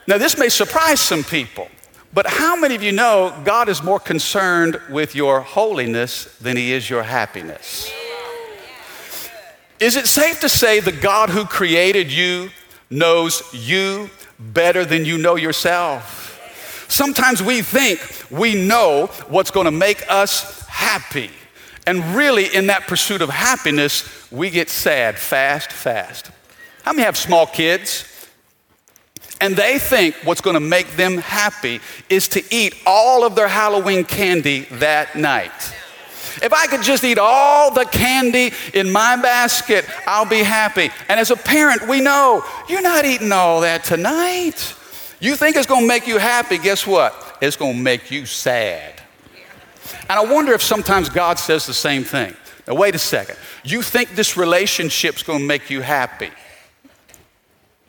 now 0.07 0.19
this 0.19 0.37
may 0.37 0.47
surprise 0.47 1.01
some 1.01 1.23
people 1.23 1.67
but 2.13 2.27
how 2.27 2.55
many 2.55 2.75
of 2.75 2.83
you 2.83 2.91
know 2.91 3.33
god 3.43 3.69
is 3.69 3.83
more 3.83 3.99
concerned 3.99 4.79
with 4.89 5.15
your 5.15 5.41
holiness 5.41 6.25
than 6.37 6.57
he 6.57 6.71
is 6.71 6.89
your 6.89 7.03
happiness 7.03 7.91
is 9.79 9.95
it 9.95 10.07
safe 10.07 10.39
to 10.39 10.49
say 10.49 10.79
the 10.79 10.91
god 10.91 11.29
who 11.29 11.45
created 11.45 12.11
you 12.11 12.49
knows 12.89 13.43
you 13.53 14.09
better 14.39 14.83
than 14.83 15.05
you 15.05 15.17
know 15.17 15.35
yourself 15.35 16.31
Sometimes 16.91 17.41
we 17.41 17.61
think 17.61 18.01
we 18.29 18.53
know 18.53 19.05
what's 19.29 19.49
going 19.49 19.63
to 19.63 19.71
make 19.71 20.03
us 20.09 20.67
happy. 20.67 21.31
And 21.87 22.03
really, 22.17 22.53
in 22.53 22.67
that 22.67 22.85
pursuit 22.85 23.21
of 23.21 23.29
happiness, 23.29 24.29
we 24.29 24.49
get 24.49 24.67
sad 24.67 25.17
fast, 25.17 25.71
fast. 25.71 26.31
How 26.83 26.91
many 26.91 27.05
have 27.05 27.15
small 27.15 27.47
kids? 27.47 28.03
And 29.41 29.55
they 29.55 29.79
think 29.79 30.15
what's 30.23 30.39
going 30.39 30.53
to 30.53 30.59
make 30.59 30.95
them 30.95 31.17
happy 31.17 31.81
is 32.09 32.27
to 32.29 32.43
eat 32.53 32.75
all 32.85 33.25
of 33.25 33.35
their 33.35 33.47
Halloween 33.47 34.05
candy 34.05 34.61
that 34.71 35.15
night. 35.15 35.51
If 36.43 36.53
I 36.53 36.67
could 36.67 36.83
just 36.83 37.03
eat 37.03 37.17
all 37.17 37.71
the 37.73 37.85
candy 37.85 38.51
in 38.73 38.91
my 38.91 39.15
basket, 39.15 39.85
I'll 40.07 40.29
be 40.29 40.43
happy. 40.43 40.89
And 41.09 41.19
as 41.19 41.31
a 41.31 41.35
parent, 41.35 41.87
we 41.87 42.01
know 42.01 42.45
you're 42.69 42.81
not 42.81 43.03
eating 43.03 43.31
all 43.31 43.61
that 43.61 43.83
tonight. 43.83 44.75
You 45.19 45.35
think 45.35 45.55
it's 45.55 45.67
going 45.67 45.81
to 45.81 45.87
make 45.87 46.07
you 46.07 46.19
happy, 46.19 46.57
guess 46.57 46.87
what? 46.87 47.37
It's 47.41 47.55
going 47.55 47.75
to 47.75 47.81
make 47.81 48.11
you 48.11 48.25
sad. 48.25 49.01
And 50.01 50.19
I 50.19 50.23
wonder 50.23 50.53
if 50.53 50.61
sometimes 50.61 51.09
God 51.09 51.39
says 51.39 51.65
the 51.65 51.73
same 51.73 52.03
thing. 52.03 52.35
Now, 52.67 52.75
wait 52.75 52.95
a 52.95 52.99
second. 52.99 53.37
You 53.63 53.81
think 53.81 54.15
this 54.15 54.37
relationship's 54.37 55.23
going 55.23 55.39
to 55.39 55.45
make 55.45 55.69
you 55.69 55.81
happy? 55.81 56.29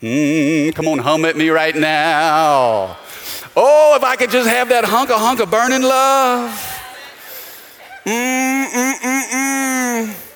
Mm, 0.03 0.75
come 0.75 0.89
on, 0.89 0.99
hum 0.99 1.25
at 1.25 1.37
me 1.37 1.49
right 1.51 1.77
now. 1.77 2.97
Oh, 3.55 3.95
if 3.97 4.03
I 4.03 4.17
could 4.17 4.31
just 4.31 4.49
have 4.49 4.69
that 4.71 4.85
hunk 4.85 5.11
of 5.11 5.21
hunk 5.21 5.39
of 5.39 5.49
burning 5.49 5.83
love. 5.83 6.51
Mm, 8.05 8.67
mm, 8.67 8.95
mm, 8.95 9.23
mm. 9.31 10.29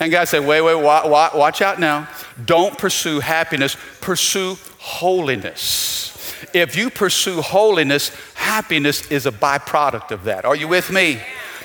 And 0.00 0.12
God 0.12 0.28
said, 0.28 0.44
wait, 0.46 0.60
wait, 0.60 0.74
watch, 0.74 1.34
watch 1.34 1.62
out 1.62 1.80
now. 1.80 2.06
Don't 2.44 2.76
pursue 2.76 3.20
happiness, 3.20 3.78
pursue 4.02 4.58
holiness. 4.78 6.34
If 6.52 6.76
you 6.76 6.90
pursue 6.90 7.40
holiness, 7.40 8.10
happiness 8.34 9.10
is 9.10 9.24
a 9.24 9.32
byproduct 9.32 10.10
of 10.10 10.24
that. 10.24 10.44
Are 10.44 10.54
you 10.54 10.68
with 10.68 10.90
me? 10.90 11.22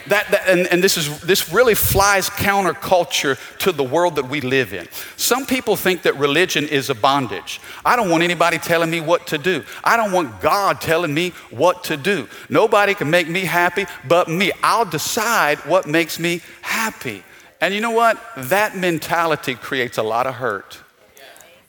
That, 0.09 0.29
that 0.31 0.47
and, 0.47 0.67
and 0.67 0.83
this, 0.83 0.97
is, 0.97 1.19
this 1.21 1.51
really 1.51 1.75
flies 1.75 2.29
counterculture 2.29 3.37
to 3.59 3.71
the 3.71 3.83
world 3.83 4.15
that 4.17 4.27
we 4.27 4.41
live 4.41 4.73
in. 4.73 4.87
Some 5.17 5.45
people 5.45 5.75
think 5.75 6.03
that 6.03 6.17
religion 6.17 6.67
is 6.67 6.89
a 6.89 6.95
bondage. 6.95 7.59
I 7.85 7.95
don't 7.95 8.09
want 8.09 8.23
anybody 8.23 8.57
telling 8.57 8.89
me 8.89 9.01
what 9.01 9.27
to 9.27 9.37
do. 9.37 9.63
I 9.83 9.97
don't 9.97 10.11
want 10.11 10.41
God 10.41 10.81
telling 10.81 11.13
me 11.13 11.31
what 11.49 11.83
to 11.85 11.97
do. 11.97 12.27
Nobody 12.49 12.93
can 12.93 13.09
make 13.09 13.27
me 13.27 13.41
happy 13.41 13.85
but 14.07 14.27
me. 14.27 14.51
I'll 14.63 14.85
decide 14.85 15.59
what 15.59 15.87
makes 15.87 16.19
me 16.19 16.41
happy. 16.61 17.23
And 17.61 17.73
you 17.73 17.81
know 17.81 17.91
what? 17.91 18.17
That 18.37 18.77
mentality 18.77 19.55
creates 19.55 19.97
a 19.97 20.03
lot 20.03 20.27
of 20.27 20.35
hurt, 20.35 20.79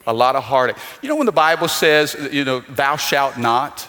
a 0.06 0.12
lot 0.12 0.36
of 0.36 0.44
heartache. 0.44 0.76
You 1.02 1.08
know, 1.08 1.16
when 1.16 1.26
the 1.26 1.32
Bible 1.32 1.68
says, 1.68 2.16
you 2.32 2.44
know, 2.44 2.60
thou 2.60 2.96
shalt 2.96 3.36
not, 3.36 3.88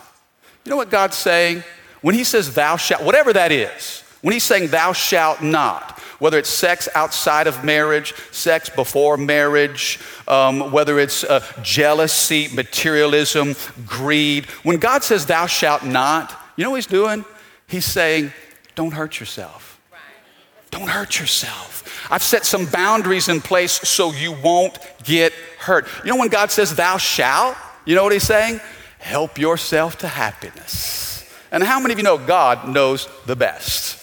you 0.66 0.70
know 0.70 0.78
what 0.78 0.90
God's 0.90 1.18
saying? 1.18 1.64
When 2.02 2.16
He 2.16 2.24
says 2.24 2.54
thou 2.54 2.78
shalt, 2.78 3.04
whatever 3.04 3.34
that 3.34 3.52
is, 3.52 4.04
when 4.22 4.34
He's 4.34 4.44
saying 4.44 4.68
thou 4.68 4.94
shalt 4.94 5.42
not, 5.42 6.00
whether 6.20 6.38
it's 6.38 6.50
sex 6.50 6.88
outside 6.94 7.48
of 7.48 7.64
marriage, 7.64 8.14
sex 8.32 8.70
before 8.70 9.18
marriage, 9.18 10.00
um, 10.28 10.72
whether 10.72 11.00
it's 11.00 11.24
uh, 11.24 11.44
jealousy, 11.62 12.48
materialism, 12.54 13.56
greed, 13.86 14.46
when 14.64 14.78
God 14.78 15.04
says 15.04 15.26
thou 15.26 15.48
shalt 15.48 15.84
not, 15.84 16.32
you 16.56 16.64
know 16.64 16.70
what 16.70 16.78
He's 16.78 16.86
doing? 16.86 17.26
He's 17.68 17.86
saying, 17.86 18.32
don't 18.76 18.92
hurt 18.92 19.20
yourself. 19.20 19.72
Don't 20.72 20.88
hurt 20.88 21.20
yourself. 21.20 22.08
I've 22.10 22.24
set 22.24 22.46
some 22.46 22.66
boundaries 22.66 23.28
in 23.30 23.42
place 23.42 23.74
so 23.74 24.12
you 24.12 24.32
won't 24.32 24.80
get 25.04 25.34
hurt. 25.60 25.86
You 26.04 26.12
know, 26.12 26.18
when 26.18 26.30
God 26.30 26.50
says, 26.50 26.76
Thou 26.76 26.98
shalt, 26.98 27.58
you 27.86 27.96
know 27.96 28.04
what 28.04 28.14
He's 28.14 28.24
saying? 28.24 28.62
Help 29.00 29.38
yourself 29.38 29.98
to 30.00 30.08
happiness. 30.08 31.30
And 31.52 31.64
how 31.64 31.80
many 31.80 31.94
of 31.94 32.00
you 32.00 32.04
know 32.04 32.18
God 32.18 32.70
knows 32.70 33.10
the 33.26 33.36
best? 33.36 34.01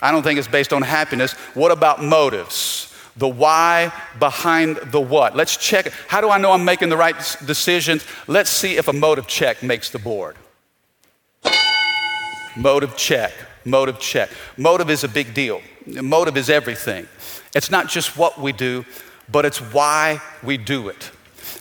I 0.00 0.12
don't 0.12 0.22
think 0.22 0.38
it's 0.38 0.48
based 0.48 0.72
on 0.72 0.82
happiness. 0.82 1.32
What 1.54 1.72
about 1.72 2.02
motives? 2.02 2.94
The 3.16 3.28
why 3.28 3.92
behind 4.18 4.76
the 4.76 5.00
what. 5.00 5.34
Let's 5.34 5.56
check 5.56 5.86
it. 5.86 5.92
How 6.06 6.20
do 6.20 6.30
I 6.30 6.38
know 6.38 6.52
I'm 6.52 6.64
making 6.64 6.88
the 6.88 6.96
right 6.96 7.16
decisions? 7.44 8.04
Let's 8.28 8.50
see 8.50 8.76
if 8.76 8.86
a 8.86 8.92
motive 8.92 9.26
check 9.26 9.62
makes 9.62 9.90
the 9.90 9.98
board. 9.98 10.36
Motive 12.56 12.96
check. 12.96 13.32
Motive 13.64 13.98
check. 13.98 14.30
Motive 14.56 14.88
is 14.88 15.04
a 15.04 15.08
big 15.08 15.34
deal. 15.34 15.60
Motive 15.86 16.36
is 16.36 16.48
everything. 16.48 17.08
It's 17.54 17.70
not 17.70 17.88
just 17.88 18.16
what 18.16 18.38
we 18.38 18.52
do, 18.52 18.84
but 19.30 19.44
it's 19.44 19.58
why 19.58 20.20
we 20.42 20.56
do 20.56 20.88
it. 20.88 21.10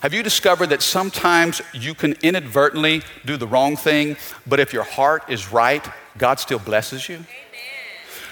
Have 0.01 0.13
you 0.13 0.21
discovered 0.21 0.67
that 0.67 0.83
sometimes 0.83 1.61
you 1.73 1.95
can 1.95 2.13
inadvertently 2.21 3.01
do 3.25 3.35
the 3.35 3.47
wrong 3.47 3.75
thing, 3.75 4.15
but 4.45 4.59
if 4.59 4.73
your 4.73 4.83
heart 4.83 5.23
is 5.27 5.51
right, 5.51 5.85
God 6.17 6.39
still 6.39 6.59
blesses 6.59 7.09
you? 7.09 7.25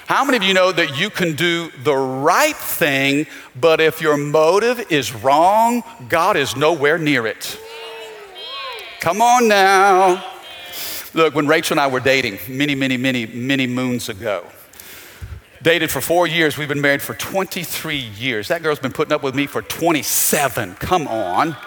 How 0.08 0.24
many 0.24 0.38
of 0.38 0.44
you 0.44 0.54
know 0.54 0.72
that 0.72 1.00
you 1.00 1.10
can 1.10 1.36
do 1.36 1.72
the 1.84 1.96
right 1.96 2.56
thing, 2.56 3.26
but 3.60 3.82
if 3.82 4.02
your 4.02 4.18
motive 4.18 4.92
is 4.92 5.12
wrong, 5.12 5.84
God 6.10 6.38
is 6.38 6.56
nowhere 6.56 7.00
near 7.00 7.26
it? 7.26 7.60
Come 9.00 9.20
on 9.20 9.48
now. 9.48 10.24
Look, 11.16 11.34
when 11.34 11.48
Rachel 11.48 11.74
and 11.74 11.80
I 11.80 11.88
were 11.88 12.00
dating 12.00 12.38
many, 12.48 12.76
many, 12.76 12.98
many, 12.98 13.26
many 13.26 13.66
moons 13.66 14.08
ago, 14.08 14.46
dated 15.64 15.90
for 15.90 16.02
four 16.02 16.28
years, 16.28 16.56
we've 16.56 16.68
been 16.68 16.82
married 16.82 17.02
for 17.02 17.16
23 17.16 17.96
years. 17.98 18.50
That 18.50 18.62
girl's 18.62 18.80
been 18.80 18.94
putting 18.94 19.14
up 19.14 19.24
with 19.24 19.34
me 19.34 19.48
for 19.48 19.64
27. 19.64 20.76
Come 20.76 21.08
on. 21.08 21.58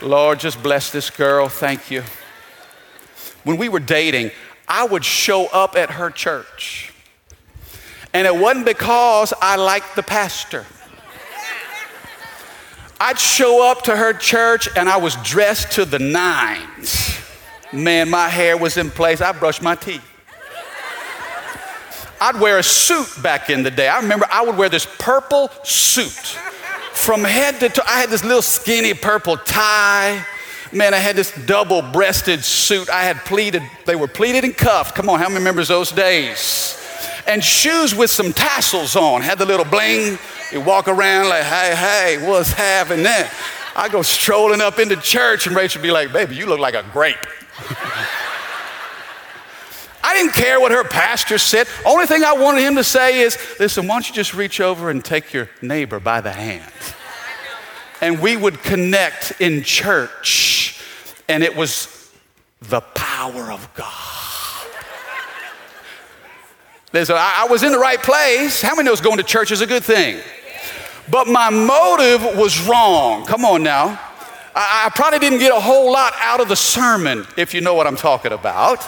Lord, 0.00 0.38
just 0.38 0.62
bless 0.62 0.92
this 0.92 1.10
girl. 1.10 1.48
Thank 1.48 1.90
you. 1.90 2.04
When 3.42 3.56
we 3.56 3.68
were 3.68 3.80
dating, 3.80 4.30
I 4.68 4.86
would 4.86 5.04
show 5.04 5.46
up 5.46 5.74
at 5.74 5.90
her 5.90 6.10
church. 6.10 6.91
And 8.14 8.26
it 8.26 8.36
wasn't 8.36 8.66
because 8.66 9.32
I 9.40 9.56
liked 9.56 9.96
the 9.96 10.02
pastor. 10.02 10.66
I'd 13.00 13.18
show 13.18 13.68
up 13.68 13.82
to 13.82 13.96
her 13.96 14.12
church 14.12 14.68
and 14.76 14.88
I 14.88 14.96
was 14.98 15.16
dressed 15.16 15.72
to 15.72 15.84
the 15.84 15.98
nines. 15.98 17.18
Man, 17.72 18.10
my 18.10 18.28
hair 18.28 18.56
was 18.56 18.76
in 18.76 18.90
place. 18.90 19.20
I 19.20 19.32
brushed 19.32 19.62
my 19.62 19.74
teeth. 19.74 20.04
I'd 22.20 22.38
wear 22.38 22.58
a 22.58 22.62
suit 22.62 23.08
back 23.22 23.50
in 23.50 23.64
the 23.64 23.70
day. 23.70 23.88
I 23.88 23.98
remember 23.98 24.26
I 24.30 24.44
would 24.44 24.56
wear 24.56 24.68
this 24.68 24.86
purple 24.98 25.50
suit 25.64 26.38
from 26.92 27.24
head 27.24 27.58
to 27.60 27.68
toe. 27.70 27.82
I 27.84 27.98
had 27.98 28.10
this 28.10 28.22
little 28.22 28.42
skinny 28.42 28.94
purple 28.94 29.36
tie. 29.38 30.24
Man, 30.70 30.94
I 30.94 30.98
had 30.98 31.16
this 31.16 31.32
double 31.46 31.82
breasted 31.82 32.44
suit. 32.44 32.88
I 32.88 33.02
had 33.02 33.16
pleated, 33.24 33.62
they 33.86 33.96
were 33.96 34.06
pleated 34.06 34.44
and 34.44 34.56
cuffed. 34.56 34.94
Come 34.94 35.10
on, 35.10 35.18
how 35.18 35.24
many 35.24 35.40
remembers 35.40 35.68
those 35.68 35.90
days? 35.90 36.78
And 37.26 37.42
shoes 37.42 37.94
with 37.94 38.10
some 38.10 38.32
tassels 38.32 38.96
on, 38.96 39.22
had 39.22 39.38
the 39.38 39.46
little 39.46 39.64
bling. 39.64 40.18
You 40.52 40.60
walk 40.60 40.88
around 40.88 41.28
like, 41.28 41.44
hey, 41.44 41.74
hey, 41.74 42.28
what's 42.28 42.52
happening? 42.52 43.06
I 43.74 43.88
go 43.88 44.02
strolling 44.02 44.60
up 44.60 44.78
into 44.78 44.96
church, 44.96 45.46
and 45.46 45.56
Rachel 45.56 45.80
be 45.82 45.90
like, 45.90 46.12
baby, 46.12 46.36
you 46.36 46.46
look 46.46 46.60
like 46.60 46.74
a 46.74 46.84
grape. 46.92 47.16
I 50.04 50.14
didn't 50.14 50.34
care 50.34 50.60
what 50.60 50.72
her 50.72 50.84
pastor 50.84 51.38
said. 51.38 51.68
Only 51.86 52.06
thing 52.06 52.22
I 52.24 52.34
wanted 52.34 52.62
him 52.62 52.74
to 52.74 52.84
say 52.84 53.20
is, 53.20 53.38
listen, 53.58 53.86
why 53.86 53.94
don't 53.94 54.08
you 54.08 54.14
just 54.14 54.34
reach 54.34 54.60
over 54.60 54.90
and 54.90 55.02
take 55.02 55.32
your 55.32 55.48
neighbor 55.62 56.00
by 56.00 56.20
the 56.20 56.32
hand? 56.32 56.70
And 58.00 58.20
we 58.20 58.36
would 58.36 58.62
connect 58.62 59.40
in 59.40 59.62
church, 59.62 60.82
and 61.28 61.42
it 61.42 61.56
was 61.56 62.10
the 62.60 62.80
power 62.80 63.50
of 63.50 63.72
God. 63.74 64.21
Listen, 66.92 67.16
I, 67.16 67.44
I 67.44 67.46
was 67.50 67.62
in 67.62 67.72
the 67.72 67.78
right 67.78 68.00
place. 68.02 68.60
How 68.60 68.74
many 68.74 68.86
knows 68.86 69.00
going 69.00 69.16
to 69.16 69.22
church 69.22 69.50
is 69.50 69.62
a 69.62 69.66
good 69.66 69.82
thing? 69.82 70.20
But 71.10 71.26
my 71.26 71.50
motive 71.50 72.36
was 72.36 72.66
wrong. 72.66 73.24
Come 73.26 73.44
on 73.44 73.62
now. 73.62 73.98
I, 74.54 74.84
I 74.86 74.90
probably 74.94 75.18
didn't 75.18 75.38
get 75.38 75.52
a 75.52 75.60
whole 75.60 75.90
lot 75.90 76.12
out 76.18 76.40
of 76.40 76.48
the 76.48 76.56
sermon, 76.56 77.26
if 77.36 77.54
you 77.54 77.60
know 77.62 77.74
what 77.74 77.86
I'm 77.86 77.96
talking 77.96 78.32
about. 78.32 78.86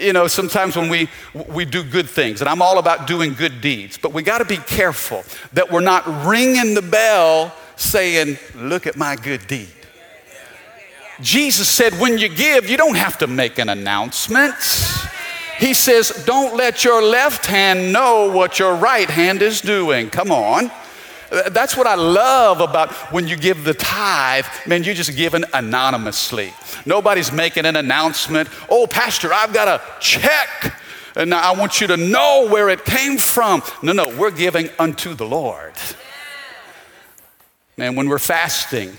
You 0.00 0.12
know, 0.12 0.26
sometimes 0.26 0.74
when 0.74 0.88
we, 0.88 1.08
we 1.48 1.64
do 1.64 1.84
good 1.84 2.08
things, 2.08 2.40
and 2.40 2.48
I'm 2.48 2.60
all 2.60 2.78
about 2.78 3.06
doing 3.06 3.34
good 3.34 3.60
deeds, 3.60 3.98
but 3.98 4.12
we 4.12 4.22
got 4.22 4.38
to 4.38 4.44
be 4.44 4.56
careful 4.56 5.22
that 5.52 5.70
we're 5.70 5.80
not 5.80 6.26
ringing 6.26 6.74
the 6.74 6.82
bell 6.82 7.54
saying, 7.76 8.38
Look 8.54 8.86
at 8.86 8.96
my 8.96 9.16
good 9.16 9.46
deed. 9.46 9.68
Jesus 11.20 11.68
said, 11.68 11.92
When 12.00 12.18
you 12.18 12.28
give, 12.28 12.68
you 12.68 12.76
don't 12.76 12.96
have 12.96 13.18
to 13.18 13.26
make 13.26 13.58
an 13.58 13.68
announcement. 13.68 14.54
He 15.58 15.74
says, 15.74 16.24
Don't 16.26 16.56
let 16.56 16.84
your 16.84 17.02
left 17.02 17.46
hand 17.46 17.92
know 17.92 18.30
what 18.30 18.58
your 18.58 18.74
right 18.74 19.08
hand 19.08 19.42
is 19.42 19.60
doing. 19.60 20.10
Come 20.10 20.30
on. 20.30 20.70
That's 21.50 21.76
what 21.76 21.86
I 21.86 21.96
love 21.96 22.60
about 22.60 22.92
when 23.12 23.26
you 23.26 23.36
give 23.36 23.64
the 23.64 23.74
tithe. 23.74 24.46
Man, 24.66 24.84
you're 24.84 24.94
just 24.94 25.16
giving 25.16 25.44
anonymously. 25.52 26.52
Nobody's 26.84 27.32
making 27.32 27.66
an 27.66 27.76
announcement. 27.76 28.48
Oh, 28.70 28.86
Pastor, 28.86 29.32
I've 29.32 29.52
got 29.52 29.66
a 29.66 29.82
check. 30.00 30.74
And 31.16 31.32
I 31.32 31.52
want 31.52 31.80
you 31.80 31.86
to 31.88 31.96
know 31.96 32.46
where 32.48 32.68
it 32.68 32.84
came 32.84 33.16
from. 33.16 33.62
No, 33.82 33.92
no, 33.92 34.14
we're 34.16 34.30
giving 34.30 34.68
unto 34.78 35.14
the 35.14 35.24
Lord. 35.24 35.72
Man, 37.78 37.96
when 37.96 38.08
we're 38.08 38.18
fasting, 38.18 38.90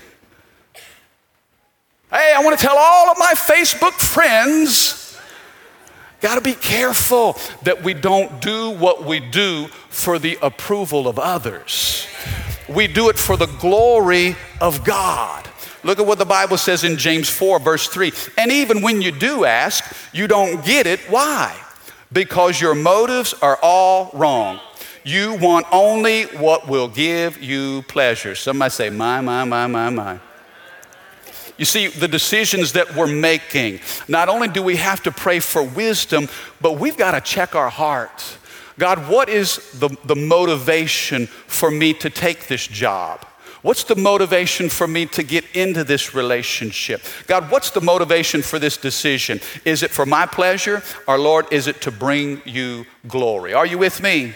hey, 2.10 2.34
I 2.36 2.42
want 2.44 2.58
to 2.58 2.64
tell 2.64 2.76
all 2.76 3.10
of 3.10 3.18
my 3.18 3.32
Facebook 3.34 3.92
friends 3.92 4.97
Got 6.20 6.34
to 6.34 6.40
be 6.40 6.54
careful 6.54 7.36
that 7.62 7.84
we 7.84 7.94
don't 7.94 8.40
do 8.40 8.70
what 8.70 9.04
we 9.04 9.20
do 9.20 9.68
for 9.88 10.18
the 10.18 10.36
approval 10.42 11.06
of 11.06 11.18
others. 11.18 12.06
We 12.68 12.88
do 12.88 13.08
it 13.08 13.18
for 13.18 13.36
the 13.36 13.46
glory 13.46 14.36
of 14.60 14.84
God. 14.84 15.48
Look 15.84 16.00
at 16.00 16.06
what 16.06 16.18
the 16.18 16.24
Bible 16.24 16.58
says 16.58 16.82
in 16.82 16.96
James 16.96 17.30
4, 17.30 17.60
verse 17.60 17.88
3. 17.88 18.12
And 18.36 18.50
even 18.50 18.82
when 18.82 19.00
you 19.00 19.12
do 19.12 19.44
ask, 19.44 19.84
you 20.12 20.26
don't 20.26 20.64
get 20.64 20.86
it. 20.86 21.00
Why? 21.08 21.56
Because 22.12 22.60
your 22.60 22.74
motives 22.74 23.32
are 23.34 23.58
all 23.62 24.10
wrong. 24.12 24.60
You 25.04 25.34
want 25.34 25.66
only 25.70 26.24
what 26.24 26.68
will 26.68 26.88
give 26.88 27.40
you 27.40 27.82
pleasure. 27.82 28.34
Somebody 28.34 28.70
say, 28.70 28.90
My, 28.90 29.20
my, 29.20 29.44
my, 29.44 29.66
my, 29.66 29.88
my. 29.88 30.18
You 31.58 31.64
see, 31.64 31.88
the 31.88 32.08
decisions 32.08 32.72
that 32.72 32.94
we're 32.94 33.08
making, 33.08 33.80
not 34.06 34.28
only 34.28 34.46
do 34.48 34.62
we 34.62 34.76
have 34.76 35.02
to 35.02 35.10
pray 35.10 35.40
for 35.40 35.62
wisdom, 35.62 36.28
but 36.60 36.78
we've 36.78 36.96
got 36.96 37.12
to 37.12 37.20
check 37.20 37.56
our 37.56 37.68
hearts. 37.68 38.38
God, 38.78 39.08
what 39.08 39.28
is 39.28 39.56
the, 39.80 39.88
the 40.04 40.14
motivation 40.14 41.26
for 41.26 41.68
me 41.68 41.92
to 41.94 42.10
take 42.10 42.46
this 42.46 42.64
job? 42.64 43.26
What's 43.62 43.82
the 43.84 43.96
motivation 43.96 44.68
for 44.68 44.86
me 44.86 45.06
to 45.06 45.24
get 45.24 45.44
into 45.54 45.82
this 45.82 46.14
relationship? 46.14 47.02
God, 47.26 47.50
what's 47.50 47.70
the 47.70 47.80
motivation 47.80 48.40
for 48.40 48.60
this 48.60 48.76
decision? 48.76 49.40
Is 49.64 49.82
it 49.82 49.90
for 49.90 50.06
my 50.06 50.26
pleasure? 50.26 50.82
Or, 51.08 51.18
Lord, 51.18 51.52
is 51.52 51.66
it 51.66 51.80
to 51.82 51.90
bring 51.90 52.40
you 52.44 52.86
glory? 53.08 53.54
Are 53.54 53.66
you 53.66 53.78
with 53.78 54.00
me? 54.00 54.34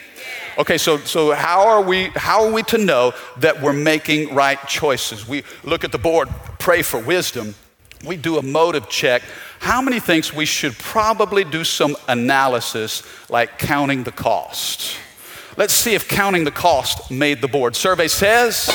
Okay, 0.59 0.77
so, 0.77 0.99
so 0.99 1.33
how, 1.33 1.67
are 1.67 1.81
we, 1.81 2.07
how 2.17 2.45
are 2.45 2.51
we 2.51 2.65
to 2.65 2.79
know 2.79 3.15
that 3.39 3.63
we're 3.63 3.73
making 3.73 4.35
right 4.35 4.59
choices? 4.67 5.27
We 5.27 5.45
look 5.63 5.85
at 5.85 5.93
the 5.93 5.99
board, 5.99 6.29
pray 6.59 6.83
for 6.83 6.99
wisdom. 6.99 7.55
We 8.05 8.17
do 8.17 8.39
a 8.39 8.43
motive 8.43 8.89
check. 8.89 9.23
how 9.61 9.81
many 9.81 10.01
thinks 10.01 10.33
we 10.33 10.45
should 10.45 10.77
probably 10.79 11.45
do 11.45 11.63
some 11.63 11.97
analysis 12.09 13.05
like 13.31 13.59
counting 13.59 14.03
the 14.03 14.11
cost? 14.11 14.97
Let's 15.57 15.75
see 15.75 15.95
if 15.95 16.09
counting 16.09 16.43
the 16.43 16.51
cost 16.51 17.11
made 17.11 17.41
the 17.41 17.49
board. 17.49 17.77
Survey 17.77 18.09
says 18.09 18.69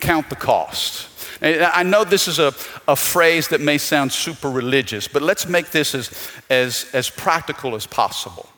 count 0.00 0.30
the 0.30 0.36
cost. 0.36 1.08
I 1.42 1.82
know 1.82 2.04
this 2.04 2.28
is 2.28 2.38
a, 2.38 2.52
a 2.86 2.94
phrase 2.94 3.48
that 3.48 3.60
may 3.60 3.78
sound 3.78 4.12
super 4.12 4.50
religious, 4.50 5.08
but 5.08 5.22
let's 5.22 5.48
make 5.48 5.70
this 5.70 5.94
as, 5.94 6.10
as, 6.50 6.86
as 6.92 7.08
practical 7.08 7.74
as 7.74 7.86
possible. 7.86 8.50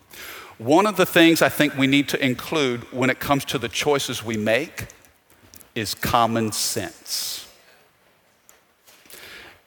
One 0.59 0.87
of 0.87 0.97
the 0.97 1.07
things 1.07 1.43
I 1.43 1.49
think 1.49 1.77
we 1.77 1.87
need 1.87 2.09
to 2.09 2.25
include 2.25 2.93
when 2.93 3.09
it 3.09 3.21
comes 3.21 3.45
to 3.47 3.59
the 3.59 3.69
choices 3.69 4.25
we 4.25 4.37
make 4.37 4.87
is 5.75 5.95
common 5.95 6.53
sense. 6.53 7.49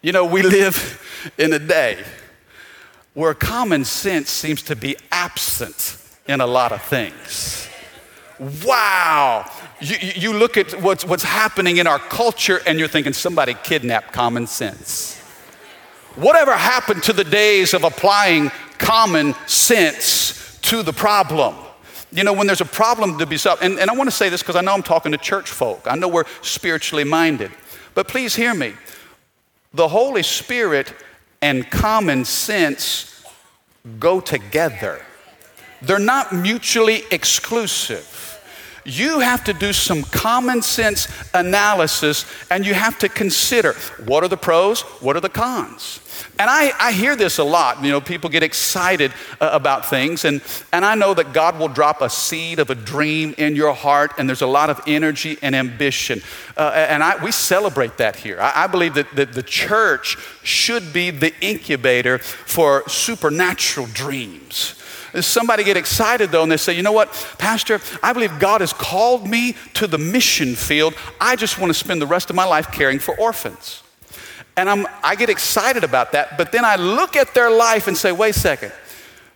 You 0.01 0.11
know, 0.11 0.25
we 0.25 0.41
live 0.43 1.01
in 1.37 1.53
a 1.53 1.59
day 1.59 2.03
where 3.13 3.33
common 3.33 3.85
sense 3.85 4.29
seems 4.29 4.61
to 4.63 4.75
be 4.75 4.97
absent 5.11 5.97
in 6.27 6.41
a 6.41 6.47
lot 6.47 6.71
of 6.71 6.81
things. 6.81 7.67
Wow. 8.63 9.49
You, 9.85 9.97
you 10.15 10.33
look 10.33 10.57
at 10.57 10.81
what's, 10.81 11.05
what's 11.05 11.23
happening 11.23 11.77
in 11.77 11.85
our 11.85 11.99
culture 11.99 12.59
and 12.65 12.79
you're 12.79 12.87
thinking 12.87 13.13
somebody 13.13 13.53
kidnapped 13.53 14.13
common 14.13 14.47
sense. 14.47 15.19
Whatever 16.15 16.53
happened 16.53 17.03
to 17.03 17.13
the 17.13 17.23
days 17.23 17.75
of 17.75 17.83
applying 17.83 18.49
common 18.79 19.35
sense 19.45 20.57
to 20.63 20.81
the 20.81 20.91
problem? 20.91 21.55
You 22.11 22.23
know, 22.23 22.33
when 22.33 22.47
there's 22.47 22.61
a 22.61 22.65
problem 22.65 23.19
to 23.19 23.27
be 23.27 23.37
solved, 23.37 23.61
and, 23.61 23.77
and 23.77 23.91
I 23.91 23.93
want 23.93 24.09
to 24.09 24.15
say 24.15 24.27
this 24.27 24.41
because 24.41 24.55
I 24.55 24.61
know 24.61 24.73
I'm 24.73 24.81
talking 24.81 25.11
to 25.11 25.19
church 25.19 25.51
folk, 25.51 25.83
I 25.85 25.95
know 25.95 26.07
we're 26.07 26.25
spiritually 26.41 27.03
minded, 27.03 27.51
but 27.93 28.07
please 28.07 28.35
hear 28.35 28.55
me. 28.55 28.73
The 29.75 29.87
Holy 29.87 30.23
Spirit 30.23 30.91
and 31.43 31.69
common 31.69 32.25
sense 32.25 33.23
go 33.99 34.19
together, 34.19 35.05
they're 35.83 35.99
not 35.99 36.33
mutually 36.33 37.03
exclusive 37.11 38.25
you 38.85 39.19
have 39.19 39.43
to 39.45 39.53
do 39.53 39.73
some 39.73 40.03
common 40.03 40.61
sense 40.61 41.07
analysis 41.33 42.25
and 42.51 42.65
you 42.65 42.73
have 42.73 42.99
to 42.99 43.09
consider 43.09 43.73
what 44.05 44.23
are 44.23 44.27
the 44.27 44.37
pros, 44.37 44.81
what 45.01 45.15
are 45.15 45.21
the 45.21 45.29
cons. 45.29 45.99
And 46.39 46.49
I, 46.49 46.71
I 46.79 46.91
hear 46.91 47.15
this 47.15 47.39
a 47.39 47.43
lot. 47.43 47.83
You 47.83 47.91
know, 47.91 48.01
people 48.01 48.29
get 48.29 48.43
excited 48.43 49.11
uh, 49.39 49.49
about 49.51 49.89
things, 49.89 50.25
and, 50.25 50.41
and 50.71 50.85
I 50.85 50.95
know 50.95 51.13
that 51.13 51.33
God 51.33 51.59
will 51.59 51.67
drop 51.67 52.01
a 52.01 52.09
seed 52.09 52.59
of 52.59 52.69
a 52.69 52.75
dream 52.75 53.35
in 53.37 53.55
your 53.55 53.73
heart, 53.73 54.11
and 54.17 54.27
there's 54.27 54.41
a 54.41 54.47
lot 54.47 54.69
of 54.69 54.81
energy 54.87 55.37
and 55.41 55.55
ambition. 55.55 56.21
Uh, 56.57 56.71
and 56.73 57.03
I, 57.03 57.23
we 57.23 57.31
celebrate 57.31 57.97
that 57.97 58.15
here. 58.15 58.39
I, 58.39 58.63
I 58.63 58.67
believe 58.67 58.93
that, 58.95 59.13
that 59.15 59.33
the 59.33 59.43
church 59.43 60.17
should 60.43 60.93
be 60.93 61.09
the 61.09 61.33
incubator 61.41 62.19
for 62.19 62.87
supernatural 62.87 63.87
dreams. 63.87 64.81
Somebody 65.21 65.63
get 65.63 65.77
excited 65.77 66.31
though 66.31 66.43
and 66.43 66.51
they 66.51 66.57
say, 66.57 66.73
you 66.73 66.81
know 66.81 66.91
what, 66.91 67.11
Pastor, 67.37 67.79
I 68.03 68.11
believe 68.13 68.37
God 68.39 68.61
has 68.61 68.73
called 68.73 69.27
me 69.27 69.55
to 69.75 69.87
the 69.87 69.97
mission 69.97 70.55
field. 70.55 70.93
I 71.21 71.35
just 71.35 71.59
want 71.59 71.69
to 71.69 71.73
spend 71.73 72.01
the 72.01 72.07
rest 72.07 72.29
of 72.29 72.35
my 72.35 72.45
life 72.45 72.71
caring 72.71 72.99
for 72.99 73.17
orphans. 73.17 73.81
And 74.57 74.69
I'm, 74.69 74.87
I 75.03 75.15
get 75.15 75.29
excited 75.29 75.83
about 75.83 76.13
that, 76.13 76.37
but 76.37 76.51
then 76.51 76.63
I 76.63 76.75
look 76.75 77.15
at 77.15 77.33
their 77.33 77.49
life 77.49 77.87
and 77.87 77.97
say, 77.97 78.11
wait 78.11 78.35
a 78.35 78.39
second, 78.39 78.71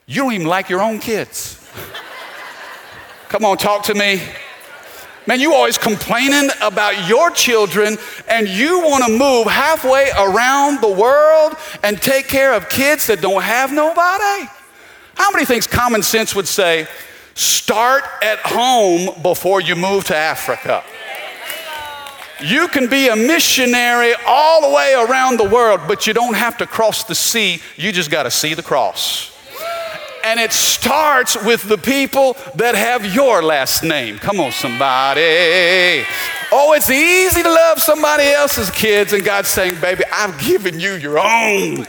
you 0.06 0.24
don't 0.24 0.34
even 0.34 0.48
like 0.48 0.70
your 0.70 0.82
own 0.82 1.00
kids. 1.00 1.56
Come 3.30 3.46
on, 3.46 3.58
talk 3.58 3.84
to 3.84 3.94
me. 3.94 4.22
Man, 5.28 5.40
you 5.40 5.54
always 5.54 5.78
complaining 5.78 6.50
about 6.62 7.08
your 7.08 7.30
children 7.30 7.98
and 8.28 8.48
you 8.48 8.80
want 8.80 9.04
to 9.06 9.12
move 9.12 9.46
halfway 9.46 10.10
around 10.18 10.82
the 10.82 10.90
world 10.90 11.56
and 11.84 12.02
take 12.02 12.28
care 12.28 12.54
of 12.54 12.68
kids 12.70 13.08
that 13.08 13.22
don't 13.22 13.44
have 13.44 13.72
nobody. 13.72 14.50
How 15.20 15.32
many 15.32 15.44
things 15.44 15.68
common 15.68 16.02
sense 16.02 16.34
would 16.34 16.48
say, 16.48 16.88
start 17.36 18.06
at 18.24 18.40
home 18.40 19.22
before 19.22 19.60
you 19.60 19.76
move 19.76 20.06
to 20.06 20.16
Africa? 20.16 20.82
You 22.42 22.70
can 22.70 22.90
be 22.90 23.10
a 23.10 23.18
missionary 23.18 24.14
all 24.26 24.62
the 24.62 24.74
way 24.74 24.94
around 24.94 25.38
the 25.38 25.50
world, 25.50 25.82
but 25.90 26.08
you 26.08 26.14
don't 26.14 26.36
have 26.36 26.58
to 26.60 26.66
cross 26.66 27.04
the 27.04 27.16
sea. 27.16 27.62
You 27.76 27.92
just 27.92 28.10
got 28.10 28.24
to 28.24 28.32
see 28.32 28.54
the 28.54 28.64
cross. 28.64 29.36
And 30.24 30.40
it 30.40 30.54
starts 30.54 31.36
with 31.44 31.68
the 31.68 31.78
people 31.78 32.38
that 32.56 32.76
have 32.76 33.14
your 33.14 33.44
last 33.44 33.84
name. 33.84 34.20
Come 34.20 34.40
on, 34.40 34.54
somebody. 34.54 36.06
Oh, 36.50 36.74
it's 36.78 36.90
easy 36.90 37.44
to 37.44 37.50
love 37.50 37.80
somebody 37.82 38.24
else's 38.24 38.72
kids, 38.72 39.12
and 39.12 39.26
God's 39.26 39.50
saying, 39.50 39.82
Baby, 39.82 40.06
I've 40.14 40.40
given 40.40 40.80
you 40.80 40.94
your 40.94 41.20
own. 41.20 41.86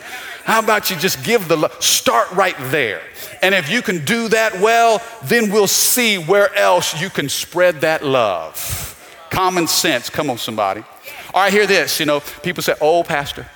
How 0.51 0.59
about 0.59 0.91
you 0.91 0.97
just 0.97 1.23
give 1.23 1.47
the 1.47 1.57
love? 1.57 1.81
Start 1.81 2.29
right 2.33 2.57
there. 2.59 3.03
And 3.41 3.55
if 3.55 3.71
you 3.71 3.83
can 3.83 4.05
do 4.05 4.27
that 4.31 4.61
well, 4.61 5.01
then 5.23 5.53
we'll 5.53 5.69
see 5.69 6.19
where 6.19 6.53
else 6.57 7.01
you 7.01 7.09
can 7.09 7.29
spread 7.29 7.83
that 7.83 8.05
love. 8.05 8.97
Common 9.31 9.69
sense. 9.69 10.11
Come 10.11 10.29
on, 10.29 10.39
somebody. 10.39 10.83
All 11.33 11.43
right, 11.45 11.53
hear 11.53 11.69
this. 11.69 12.01
You 12.01 12.07
know, 12.07 12.19
people 12.43 12.65
say, 12.65 12.75
oh, 12.81 13.05
Pastor, 13.05 13.47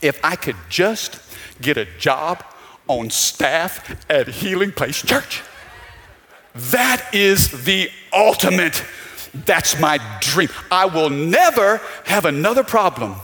if 0.00 0.24
I 0.24 0.36
could 0.36 0.54
just 0.68 1.18
get 1.60 1.76
a 1.76 1.86
job 1.98 2.44
on 2.86 3.10
staff 3.10 4.08
at 4.08 4.28
Healing 4.28 4.70
Place 4.70 5.02
Church, 5.02 5.42
that 6.54 7.04
is 7.12 7.64
the 7.64 7.90
ultimate. 8.12 8.80
That's 9.34 9.76
my 9.80 9.98
dream. 10.20 10.50
I 10.70 10.86
will 10.86 11.10
never 11.10 11.80
have 12.04 12.26
another 12.26 12.62
problem 12.62 13.16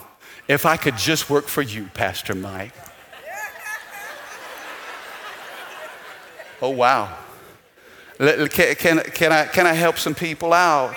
if 0.49 0.67
I 0.67 0.77
could 0.77 0.97
just 0.97 1.31
work 1.31 1.47
for 1.47 1.63
you, 1.63 1.87
Pastor 1.95 2.35
Mike. 2.35 2.75
Oh, 6.61 6.71
wow. 6.71 7.17
Can, 8.19 8.49
can, 8.49 9.01
can, 9.01 9.33
I, 9.33 9.47
can 9.47 9.67
I 9.67 9.73
help 9.73 9.99
some 9.99 10.15
people 10.15 10.53
out? 10.53 10.95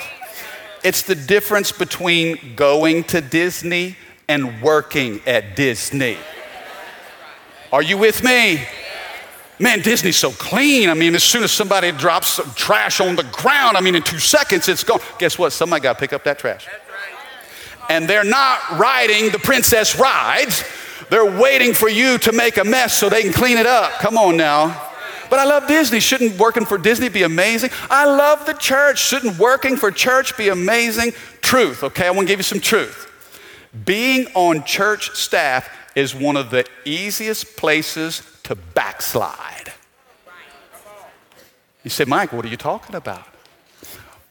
It's 0.83 1.01
the 1.01 1.15
difference 1.15 1.71
between 1.71 2.55
going 2.55 3.03
to 3.05 3.21
Disney 3.21 3.97
and 4.27 4.61
working 4.61 5.21
at 5.25 5.55
Disney. 5.55 6.17
Are 7.73 7.81
you 7.81 7.97
with 7.97 8.23
me? 8.23 8.61
Man, 9.57 9.79
Disney's 9.81 10.17
so 10.17 10.31
clean. 10.31 10.89
I 10.89 10.93
mean, 10.93 11.15
as 11.15 11.23
soon 11.23 11.43
as 11.43 11.51
somebody 11.51 11.91
drops 11.91 12.27
some 12.27 12.51
trash 12.53 12.99
on 12.99 13.15
the 13.15 13.23
ground, 13.23 13.77
I 13.77 13.81
mean, 13.81 13.95
in 13.95 14.03
two 14.03 14.19
seconds 14.19 14.67
it's 14.67 14.83
gone. 14.83 14.99
Guess 15.17 15.39
what? 15.39 15.53
Somebody 15.53 15.81
got 15.81 15.93
to 15.93 15.99
pick 15.99 16.13
up 16.13 16.23
that 16.25 16.37
trash. 16.37 16.67
And 17.89 18.07
they're 18.07 18.23
not 18.23 18.59
riding 18.79 19.31
the 19.31 19.39
princess 19.39 19.97
rides. 19.97 20.63
They're 21.09 21.39
waiting 21.39 21.73
for 21.73 21.87
you 21.87 22.17
to 22.19 22.31
make 22.31 22.57
a 22.57 22.63
mess 22.63 22.97
so 22.97 23.09
they 23.09 23.21
can 23.21 23.33
clean 23.33 23.57
it 23.57 23.65
up. 23.65 23.91
Come 23.99 24.17
on 24.17 24.37
now. 24.37 24.81
But 25.29 25.39
I 25.39 25.45
love 25.45 25.67
Disney. 25.67 25.99
Shouldn't 25.99 26.37
working 26.39 26.65
for 26.65 26.77
Disney 26.77 27.09
be 27.09 27.23
amazing? 27.23 27.71
I 27.89 28.05
love 28.05 28.45
the 28.45 28.53
church. 28.53 28.99
Shouldn't 28.99 29.37
working 29.37 29.75
for 29.75 29.91
church 29.91 30.37
be 30.37 30.49
amazing? 30.49 31.13
Truth, 31.41 31.83
okay? 31.83 32.07
I 32.07 32.11
want 32.11 32.27
to 32.27 32.31
give 32.31 32.39
you 32.39 32.43
some 32.43 32.59
truth. 32.59 33.11
Being 33.85 34.27
on 34.35 34.63
church 34.63 35.15
staff 35.15 35.69
is 35.95 36.15
one 36.15 36.37
of 36.37 36.49
the 36.49 36.65
easiest 36.85 37.57
places 37.57 38.21
to 38.43 38.55
backslide. 38.55 39.73
You 41.83 41.89
say, 41.89 42.05
Mike, 42.05 42.33
what 42.33 42.45
are 42.45 42.49
you 42.49 42.57
talking 42.57 42.95
about? 42.95 43.25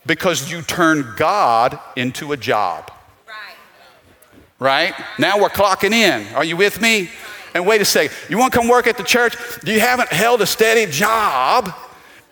Because 0.07 0.51
you 0.51 0.63
turn 0.63 1.15
God 1.17 1.79
into 1.97 2.33
a 2.33 2.37
job. 2.37 2.91
Right? 4.65 4.95
Now 5.19 5.39
we're 5.39 5.51
clocking 5.51 5.93
in. 5.93 6.27
Are 6.35 6.43
you 6.43 6.57
with 6.57 6.81
me? 6.81 7.11
And 7.53 7.67
wait 7.67 7.83
a 7.83 7.85
second, 7.85 8.17
you 8.31 8.39
want 8.39 8.55
to 8.55 8.59
come 8.59 8.67
work 8.67 8.87
at 8.87 8.97
the 8.97 9.03
church? 9.03 9.37
You 9.63 9.79
haven't 9.79 10.09
held 10.09 10.41
a 10.41 10.47
steady 10.47 10.91
job 10.91 11.71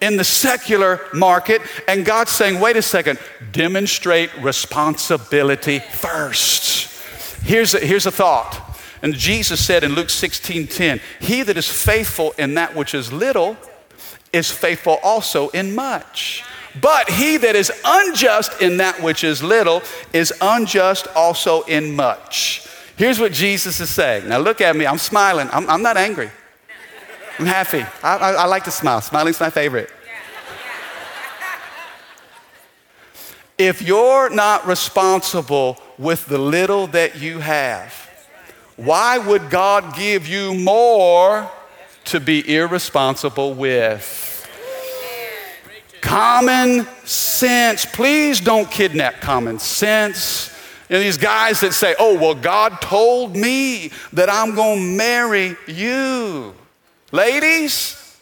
in 0.00 0.16
the 0.16 0.24
secular 0.24 1.02
market, 1.12 1.60
and 1.86 2.06
God's 2.06 2.30
saying, 2.30 2.58
wait 2.58 2.76
a 2.76 2.80
second, 2.80 3.18
demonstrate 3.52 4.34
responsibility 4.38 5.80
first. 5.80 6.88
Here's 7.42 7.74
a, 7.74 7.80
here's 7.80 8.06
a 8.06 8.10
thought. 8.10 8.78
And 9.02 9.12
Jesus 9.12 9.62
said 9.62 9.84
in 9.84 9.94
Luke 9.94 10.08
16 10.08 10.68
10, 10.68 11.00
He 11.20 11.42
that 11.42 11.58
is 11.58 11.68
faithful 11.68 12.32
in 12.38 12.54
that 12.54 12.74
which 12.74 12.94
is 12.94 13.12
little 13.12 13.58
is 14.32 14.50
faithful 14.50 14.98
also 15.02 15.50
in 15.50 15.74
much. 15.74 16.44
But 16.80 17.10
he 17.10 17.36
that 17.36 17.54
is 17.54 17.70
unjust 17.84 18.62
in 18.62 18.78
that 18.78 19.02
which 19.02 19.24
is 19.24 19.42
little 19.42 19.82
is 20.12 20.32
unjust 20.40 21.06
also 21.14 21.62
in 21.62 21.94
much. 21.94 22.66
Here's 22.96 23.18
what 23.18 23.32
Jesus 23.32 23.80
is 23.80 23.90
saying. 23.90 24.28
Now 24.28 24.38
look 24.38 24.60
at 24.60 24.74
me. 24.76 24.86
I'm 24.86 24.98
smiling. 24.98 25.48
I'm, 25.52 25.68
I'm 25.68 25.82
not 25.82 25.96
angry. 25.96 26.30
I'm 27.38 27.46
happy. 27.46 27.84
I, 28.02 28.16
I, 28.16 28.32
I 28.32 28.44
like 28.46 28.64
to 28.64 28.70
smile. 28.70 29.00
Smiling's 29.00 29.40
my 29.40 29.50
favorite. 29.50 29.90
If 33.58 33.82
you're 33.82 34.30
not 34.30 34.66
responsible 34.66 35.78
with 35.98 36.26
the 36.26 36.38
little 36.38 36.86
that 36.88 37.20
you 37.20 37.38
have, 37.38 37.92
why 38.76 39.18
would 39.18 39.50
God 39.50 39.94
give 39.94 40.26
you 40.26 40.54
more 40.54 41.50
to 42.06 42.18
be 42.18 42.56
irresponsible 42.56 43.54
with? 43.54 44.31
Common 46.02 46.86
sense. 47.04 47.86
Please 47.86 48.40
don't 48.40 48.70
kidnap 48.70 49.20
common 49.22 49.58
sense. 49.58 50.50
And 50.90 51.00
these 51.00 51.16
guys 51.16 51.60
that 51.60 51.72
say, 51.72 51.94
oh, 51.98 52.18
well, 52.18 52.34
God 52.34 52.82
told 52.82 53.34
me 53.34 53.90
that 54.12 54.28
I'm 54.28 54.54
going 54.54 54.78
to 54.78 54.96
marry 54.96 55.56
you. 55.66 56.54
Ladies, 57.12 58.18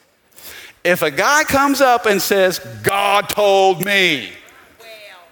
if 0.85 1.03
a 1.03 1.11
guy 1.11 1.43
comes 1.43 1.81
up 1.81 2.07
and 2.07 2.23
says, 2.23 2.61
God 2.85 3.29
told 3.29 3.85
me 3.85 4.31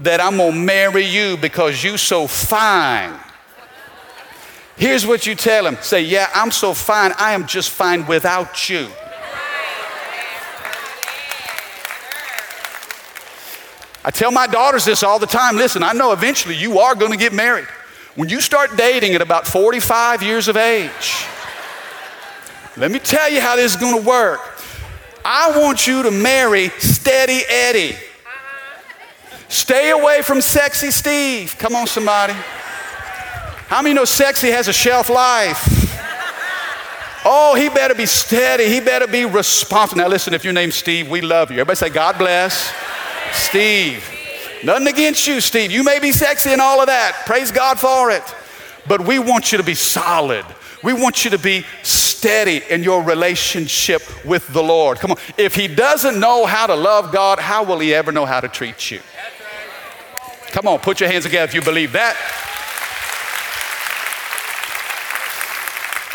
that 0.01 0.21
I'm 0.21 0.39
going 0.39 0.53
to 0.53 0.59
marry 0.59 1.05
you 1.05 1.37
because 1.37 1.85
you 1.85 1.97
so 1.97 2.27
fine. 2.27 3.17
Here's 4.77 5.07
what 5.07 5.27
you 5.27 5.35
tell 5.35 5.67
him. 5.67 5.77
Say, 5.81 6.03
yeah, 6.03 6.31
I'm 6.35 6.51
so 6.51 6.73
fine. 6.73 7.13
I 7.19 7.35
am 7.35 7.47
just 7.47 7.71
fine 7.71 8.07
without 8.07 8.69
you. 8.71 8.89
I 14.05 14.11
tell 14.11 14.31
my 14.31 14.47
daughters 14.47 14.85
this 14.85 15.03
all 15.03 15.19
the 15.19 15.27
time. 15.27 15.57
Listen, 15.57 15.83
I 15.83 15.93
know 15.93 16.13
eventually 16.13 16.55
you 16.55 16.79
are 16.79 16.95
going 16.95 17.13
to 17.13 17.19
get 17.19 17.33
married. 17.33 17.67
When 18.15 18.29
you 18.29 18.41
start 18.41 18.77
dating 18.77 19.15
at 19.15 19.23
about 19.23 19.47
45 19.47 20.23
years 20.23 20.49
of 20.49 20.57
age, 20.57 21.25
let 22.77 22.91
me 22.91 22.99
tell 22.99 23.31
you 23.31 23.41
how 23.41 23.57
this 23.57 23.75
is 23.75 23.81
going 23.81 24.01
to 24.01 24.09
work. 24.09 24.41
I 25.25 25.59
want 25.59 25.87
you 25.87 26.03
to 26.05 26.11
marry 26.11 26.69
Steady 26.79 27.43
Eddie. 27.49 27.97
Stay 29.49 29.91
away 29.91 30.23
from 30.23 30.41
Sexy 30.41 30.91
Steve. 30.91 31.57
Come 31.59 31.75
on, 31.75 31.87
somebody. 31.87 32.35
How 33.69 33.83
many 33.83 33.95
know 33.95 34.05
sexy 34.05 34.49
has 34.49 34.69
a 34.69 34.73
shelf 34.73 35.11
life? 35.11 35.89
Oh, 37.25 37.55
he 37.55 37.69
better 37.69 37.95
be 37.95 38.07
steady. 38.07 38.69
He 38.69 38.81
better 38.81 39.07
be 39.07 39.27
responsible. 39.27 40.01
Now, 40.01 40.09
listen, 40.09 40.33
if 40.33 40.45
your 40.45 40.55
name's 40.55 40.77
Steve, 40.77 41.11
we 41.11 41.21
love 41.21 41.51
you. 41.51 41.57
Everybody 41.57 41.77
say, 41.77 41.91
God 41.91 42.17
bless. 42.17 42.73
Steve. 43.33 44.09
Nothing 44.65 44.89
against 44.89 45.27
you, 45.27 45.41
Steve. 45.41 45.71
You 45.71 45.85
may 45.85 45.99
be 45.99 46.13
sexy 46.13 46.51
and 46.51 46.61
all 46.61 46.81
of 46.81 46.87
that. 46.87 47.23
Praise 47.27 47.53
God 47.53 47.79
for 47.79 48.11
it. 48.11 48.23
But 48.87 49.07
we 49.07 49.19
want 49.19 49.53
you 49.53 49.59
to 49.59 49.65
be 49.65 49.75
solid. 49.75 50.45
We 50.83 50.93
want 50.93 51.25
you 51.25 51.31
to 51.33 51.39
be 51.39 51.65
steady 51.83 52.63
in 52.71 52.83
your 52.83 53.03
relationship 53.03 54.03
with 54.25 54.47
the 54.49 54.63
Lord. 54.63 54.99
Come 54.99 55.13
on. 55.13 55.19
If 55.37 55.55
he 55.55 55.69
doesn't 55.69 56.19
know 56.19 56.47
how 56.47 56.67
to 56.67 56.75
love 56.75 57.13
God, 57.13 57.39
how 57.39 57.65
will 57.65 57.79
he 57.79 57.95
ever 57.95 58.13
know 58.13 58.27
how 58.27 58.41
to 58.41 58.49
treat 58.49 58.91
you? 58.91 59.01
Come 60.49 60.67
on, 60.67 60.79
put 60.79 61.01
your 61.01 61.11
hands 61.11 61.25
together 61.25 61.45
if 61.45 61.55
you 61.55 61.61
believe 61.61 61.93
that. 61.93 62.17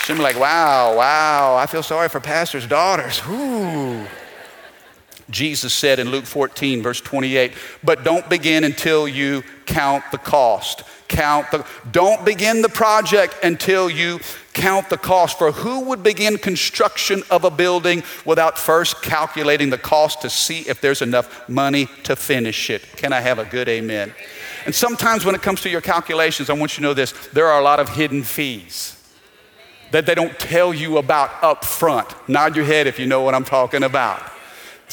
She'll 0.03 0.17
be 0.17 0.21
like, 0.21 0.37
wow, 0.37 0.97
wow, 0.97 1.55
I 1.55 1.65
feel 1.65 1.83
sorry 1.83 2.09
for 2.09 2.19
pastors' 2.19 2.67
daughters. 2.67 3.21
Ooh. 3.29 4.05
Jesus 5.29 5.73
said 5.73 5.99
in 5.99 6.09
Luke 6.09 6.25
14, 6.25 6.81
verse 6.81 7.01
28, 7.01 7.53
but 7.83 8.03
don't 8.03 8.29
begin 8.29 8.63
until 8.63 9.07
you 9.07 9.43
count 9.65 10.03
the 10.11 10.17
cost. 10.17 10.83
Count 11.07 11.51
the, 11.51 11.65
don't 11.91 12.25
begin 12.25 12.61
the 12.61 12.69
project 12.69 13.35
until 13.43 13.89
you 13.89 14.19
count 14.53 14.89
the 14.89 14.97
cost. 14.97 15.37
For 15.37 15.51
who 15.51 15.81
would 15.81 16.01
begin 16.01 16.37
construction 16.37 17.23
of 17.29 17.43
a 17.43 17.51
building 17.51 18.03
without 18.25 18.57
first 18.57 19.01
calculating 19.01 19.69
the 19.69 19.77
cost 19.77 20.21
to 20.21 20.29
see 20.29 20.59
if 20.61 20.81
there's 20.81 21.01
enough 21.01 21.47
money 21.47 21.87
to 22.03 22.15
finish 22.15 22.69
it? 22.69 22.81
Can 22.95 23.13
I 23.13 23.21
have 23.21 23.39
a 23.39 23.45
good 23.45 23.69
amen? 23.69 24.13
And 24.65 24.73
sometimes 24.73 25.25
when 25.25 25.35
it 25.35 25.41
comes 25.41 25.61
to 25.61 25.69
your 25.69 25.81
calculations, 25.81 26.49
I 26.49 26.53
want 26.53 26.73
you 26.73 26.75
to 26.77 26.81
know 26.81 26.93
this 26.93 27.11
there 27.33 27.47
are 27.47 27.59
a 27.59 27.63
lot 27.63 27.79
of 27.79 27.89
hidden 27.89 28.23
fees 28.23 28.99
that 29.91 30.07
they 30.07 30.15
don't 30.15 30.37
tell 30.39 30.73
you 30.73 30.97
about 30.97 31.31
up 31.43 31.63
front. 31.63 32.07
Nod 32.27 32.55
your 32.55 32.65
head 32.65 32.87
if 32.87 32.97
you 32.97 33.05
know 33.05 33.21
what 33.21 33.35
I'm 33.35 33.43
talking 33.43 33.83
about. 33.83 34.32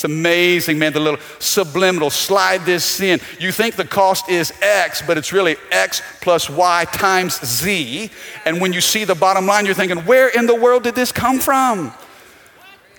It's 0.01 0.05
amazing, 0.07 0.79
man, 0.79 0.95
the 0.95 1.01
little 1.01 1.21
subliminal, 1.41 2.09
slide 2.09 2.65
this 2.65 3.03
in. 3.03 3.21
You 3.39 3.53
think 3.53 3.77
the 3.77 3.85
cost 3.85 4.31
is 4.31 4.51
X, 4.63 5.03
but 5.03 5.19
it's 5.19 5.31
really 5.31 5.59
X 5.71 6.01
plus 6.23 6.49
Y 6.49 6.87
times 6.87 7.39
Z. 7.45 8.11
And 8.47 8.63
when 8.63 8.73
you 8.73 8.81
see 8.81 9.05
the 9.05 9.15
bottom 9.15 9.45
line, 9.45 9.67
you're 9.67 9.75
thinking, 9.75 9.99
where 10.07 10.29
in 10.29 10.47
the 10.47 10.55
world 10.55 10.85
did 10.85 10.95
this 10.95 11.13
come 11.13 11.39
from? 11.39 11.93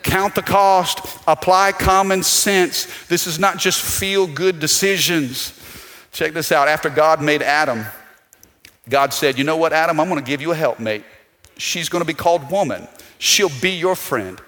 Count 0.03 0.35
the 0.35 0.43
cost, 0.43 0.99
apply 1.25 1.71
common 1.71 2.21
sense. 2.21 2.85
This 3.07 3.25
is 3.25 3.39
not 3.39 3.57
just 3.57 3.81
feel 3.81 4.27
good 4.27 4.59
decisions. 4.59 5.59
Check 6.11 6.33
this 6.33 6.51
out. 6.51 6.67
After 6.67 6.91
God 6.91 7.19
made 7.19 7.41
Adam, 7.41 7.83
God 8.87 9.11
said, 9.11 9.39
You 9.39 9.43
know 9.43 9.57
what, 9.57 9.73
Adam? 9.73 9.99
I'm 9.99 10.07
going 10.07 10.23
to 10.23 10.29
give 10.29 10.39
you 10.39 10.51
a 10.51 10.55
helpmate. 10.55 11.03
She's 11.57 11.89
going 11.89 12.03
to 12.03 12.07
be 12.07 12.13
called 12.13 12.51
woman. 12.51 12.87
She'll 13.17 13.49
be 13.59 13.71
your 13.71 13.95
friend. 13.95 14.39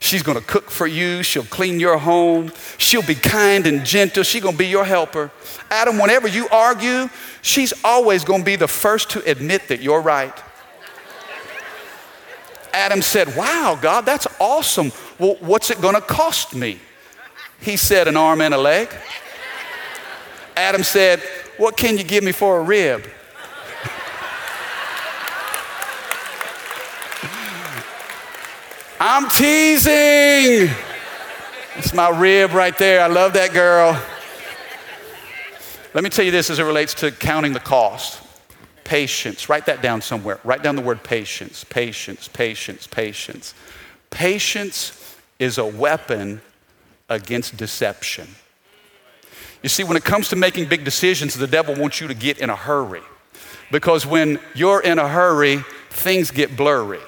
She's 0.00 0.22
gonna 0.22 0.40
cook 0.40 0.70
for 0.70 0.86
you. 0.86 1.22
She'll 1.22 1.44
clean 1.44 1.78
your 1.78 1.98
home. 1.98 2.52
She'll 2.78 3.02
be 3.02 3.14
kind 3.14 3.66
and 3.66 3.84
gentle. 3.84 4.22
She's 4.22 4.42
gonna 4.42 4.56
be 4.56 4.66
your 4.66 4.84
helper. 4.84 5.30
Adam, 5.70 5.98
whenever 5.98 6.26
you 6.26 6.48
argue, 6.48 7.08
she's 7.42 7.74
always 7.84 8.24
gonna 8.24 8.42
be 8.42 8.56
the 8.56 8.66
first 8.66 9.10
to 9.10 9.30
admit 9.30 9.68
that 9.68 9.82
you're 9.82 10.00
right. 10.00 10.34
Adam 12.72 13.02
said, 13.02 13.36
Wow, 13.36 13.78
God, 13.80 14.06
that's 14.06 14.26
awesome. 14.40 14.90
Well, 15.18 15.36
what's 15.40 15.70
it 15.70 15.80
gonna 15.82 16.00
cost 16.00 16.54
me? 16.54 16.80
He 17.60 17.76
said, 17.76 18.08
An 18.08 18.16
arm 18.16 18.40
and 18.40 18.54
a 18.54 18.58
leg. 18.58 18.88
Adam 20.56 20.82
said, 20.82 21.20
What 21.58 21.76
can 21.76 21.98
you 21.98 22.04
give 22.04 22.24
me 22.24 22.32
for 22.32 22.58
a 22.58 22.62
rib? 22.62 23.04
I'm 29.02 29.30
teasing. 29.30 30.68
It's 31.76 31.94
my 31.94 32.10
rib 32.10 32.52
right 32.52 32.76
there. 32.76 33.00
I 33.00 33.06
love 33.06 33.32
that 33.32 33.54
girl. 33.54 33.98
Let 35.94 36.04
me 36.04 36.10
tell 36.10 36.22
you 36.22 36.30
this 36.30 36.50
as 36.50 36.58
it 36.58 36.64
relates 36.64 36.92
to 36.94 37.10
counting 37.10 37.54
the 37.54 37.60
cost. 37.60 38.22
Patience. 38.84 39.48
Write 39.48 39.64
that 39.64 39.80
down 39.80 40.02
somewhere. 40.02 40.38
Write 40.44 40.62
down 40.62 40.76
the 40.76 40.82
word 40.82 41.02
patience. 41.02 41.64
Patience, 41.64 42.28
patience, 42.28 42.86
patience. 42.86 43.54
Patience 44.10 45.16
is 45.38 45.56
a 45.56 45.64
weapon 45.64 46.42
against 47.08 47.56
deception. 47.56 48.28
You 49.62 49.70
see, 49.70 49.82
when 49.82 49.96
it 49.96 50.04
comes 50.04 50.28
to 50.28 50.36
making 50.36 50.68
big 50.68 50.84
decisions, 50.84 51.32
the 51.32 51.46
devil 51.46 51.74
wants 51.74 52.02
you 52.02 52.08
to 52.08 52.14
get 52.14 52.38
in 52.40 52.50
a 52.50 52.56
hurry. 52.56 53.02
Because 53.72 54.04
when 54.04 54.38
you're 54.54 54.82
in 54.82 54.98
a 54.98 55.08
hurry, 55.08 55.64
things 55.88 56.30
get 56.30 56.54
blurry. 56.54 57.00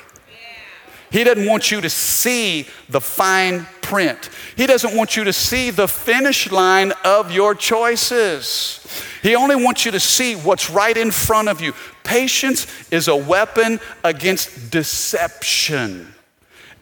He 1.12 1.24
doesn't 1.24 1.46
want 1.46 1.70
you 1.70 1.82
to 1.82 1.90
see 1.90 2.66
the 2.88 3.00
fine 3.00 3.66
print. 3.82 4.30
He 4.56 4.66
doesn't 4.66 4.96
want 4.96 5.14
you 5.14 5.24
to 5.24 5.32
see 5.32 5.70
the 5.70 5.86
finish 5.86 6.50
line 6.50 6.92
of 7.04 7.30
your 7.30 7.54
choices. 7.54 8.80
He 9.22 9.36
only 9.36 9.54
wants 9.54 9.84
you 9.84 9.90
to 9.92 10.00
see 10.00 10.34
what's 10.34 10.70
right 10.70 10.96
in 10.96 11.10
front 11.10 11.48
of 11.48 11.60
you. 11.60 11.74
Patience 12.02 12.66
is 12.90 13.08
a 13.08 13.16
weapon 13.16 13.78
against 14.02 14.70
deception. 14.70 16.14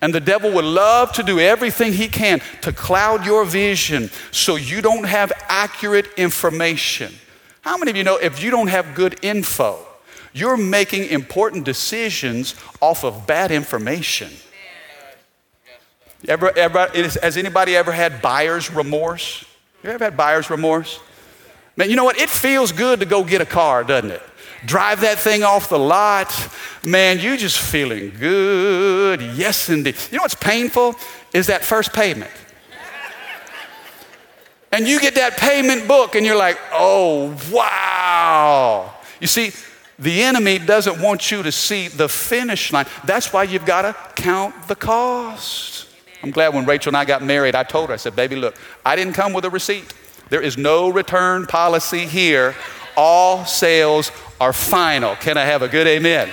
And 0.01 0.15
the 0.15 0.21
devil 0.21 0.53
would 0.53 0.65
love 0.65 1.13
to 1.13 1.25
do 1.25 1.41
everything 1.41 1.93
he 1.93 2.07
can 2.07 2.41
to 2.63 2.73
cloud 2.73 3.27
your 3.27 3.45
vision 3.45 4.11
so 4.31 4.55
you 4.55 4.81
don't 4.81 5.05
have 5.05 5.33
accurate 5.49 6.07
information. 6.17 7.13
How 7.63 7.77
many 7.77 7.91
of 7.91 7.97
you 7.97 8.05
know 8.05 8.17
if 8.17 8.43
you 8.43 8.51
don't 8.51 8.69
have 8.69 8.95
good 8.95 9.19
info, 9.23 9.87
you're 10.33 10.57
making 10.57 11.05
important 11.07 11.65
decisions 11.65 12.55
off 12.81 13.05
of 13.05 13.27
bad 13.27 13.51
information. 13.51 14.31
Ever, 16.29 16.57
ever, 16.57 16.89
has 16.95 17.37
anybody 17.37 17.75
ever 17.75 17.93
had 17.93 18.21
buyer's 18.21 18.71
remorse? 18.71 19.45
You 19.83 19.91
ever 19.91 20.05
had 20.05 20.17
buyer's 20.17 20.51
remorse? 20.51 21.01
Man, 21.77 21.89
you 21.89 21.97
know 21.97 22.05
what? 22.05 22.19
It 22.19 22.29
feels 22.29 22.73
good 22.73 23.01
to 23.01 23.07
go 23.07 23.25
get 23.25 23.41
a 23.41 23.47
car, 23.47 23.85
doesn't 23.85 24.11
it? 24.11 24.23
Drive 24.67 25.01
that 25.01 25.19
thing 25.19 25.43
off 25.43 25.71
the 25.71 25.79
lot. 25.79 26.31
Man, 26.85 27.19
you 27.19 27.39
just 27.39 27.59
feeling 27.59 28.13
good. 28.19 29.23
Yes, 29.23 29.71
indeed. 29.71 29.97
You 30.11 30.19
know 30.19 30.23
what's 30.23 30.35
painful? 30.35 30.95
Is 31.33 31.47
that 31.47 31.65
first 31.65 31.95
payment. 31.95 32.31
And 34.73 34.87
you 34.87 35.01
get 35.01 35.15
that 35.17 35.37
payment 35.37 35.89
book 35.89 36.15
and 36.15 36.25
you're 36.25 36.37
like, 36.37 36.59
oh, 36.73 37.37
wow. 37.51 38.95
You 39.21 39.27
see, 39.27 39.53
the 40.01 40.23
enemy 40.23 40.59
doesn't 40.59 41.01
want 41.01 41.31
you 41.31 41.43
to 41.43 41.53
see 41.53 41.89
the 41.89 42.09
finish 42.09 42.73
line. 42.73 42.87
That's 43.05 43.33
why 43.33 43.45
you've 43.45 43.67
got 43.67 43.83
to 43.83 43.95
count 44.21 44.67
the 44.67 44.75
cost. 44.75 45.87
I'm 46.23 46.31
glad 46.31 46.55
when 46.55 46.67
Rachel 46.67 46.91
and 46.91 46.97
I 46.97 47.05
got 47.05 47.23
married, 47.23 47.55
I 47.55 47.63
told 47.63 47.89
her, 47.89 47.95
I 47.95 47.97
said, 47.97 48.17
baby, 48.17 48.37
look, 48.37 48.55
I 48.85 48.97
didn't 48.97 49.15
come 49.15 49.33
with 49.33 49.45
a 49.45 49.51
receipt. 49.51 49.93
There 50.31 50.41
is 50.41 50.57
no 50.57 50.91
return 50.91 51.47
policy 51.47 52.07
here. 52.07 52.55
All 52.97 53.45
sales 53.45 54.11
are 54.41 54.53
final. 54.53 55.17
Can 55.17 55.37
I 55.37 55.45
have 55.45 55.63
a 55.63 55.69
good 55.69 55.87
amen? 55.87 56.31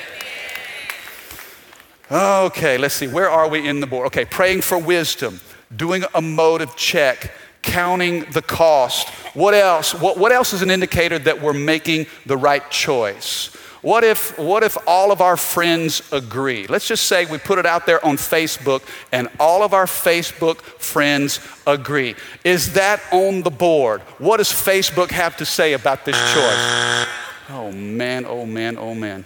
Okay, 2.09 2.77
let's 2.77 2.95
see. 2.95 3.07
Where 3.07 3.29
are 3.29 3.49
we 3.49 3.67
in 3.67 3.81
the 3.81 3.87
board? 3.87 4.07
Okay, 4.07 4.23
praying 4.23 4.61
for 4.61 4.77
wisdom, 4.77 5.41
doing 5.75 6.03
a 6.15 6.21
motive 6.21 6.75
check, 6.77 7.31
counting 7.67 8.21
the 8.31 8.41
cost. 8.41 9.09
What 9.35 9.53
else? 9.53 9.93
What, 9.93 10.17
what 10.17 10.31
else 10.31 10.53
is 10.53 10.61
an 10.61 10.71
indicator 10.71 11.19
that 11.19 11.41
we're 11.41 11.53
making 11.53 12.07
the 12.25 12.37
right 12.37 12.67
choice? 12.71 13.53
What 13.81 14.03
if, 14.03 14.37
what 14.39 14.63
if 14.63 14.75
all 14.87 15.11
of 15.11 15.21
our 15.21 15.37
friends 15.37 16.01
agree? 16.11 16.65
Let's 16.67 16.87
just 16.87 17.05
say 17.05 17.25
we 17.25 17.37
put 17.37 17.59
it 17.59 17.65
out 17.65 17.85
there 17.85 18.03
on 18.03 18.17
Facebook 18.17 18.81
and 19.11 19.29
all 19.39 19.63
of 19.63 19.73
our 19.73 19.85
Facebook 19.85 20.57
friends 20.61 21.39
agree. 21.67 22.15
Is 22.43 22.73
that 22.73 23.01
on 23.11 23.43
the 23.43 23.51
board? 23.51 24.01
What 24.17 24.37
does 24.37 24.49
Facebook 24.49 25.11
have 25.11 25.37
to 25.37 25.45
say 25.45 25.73
about 25.73 26.05
this 26.05 26.17
choice? 26.33 27.07
Oh 27.49 27.71
man, 27.71 28.25
oh 28.25 28.45
man, 28.45 28.77
oh 28.77 28.95
man. 28.95 29.25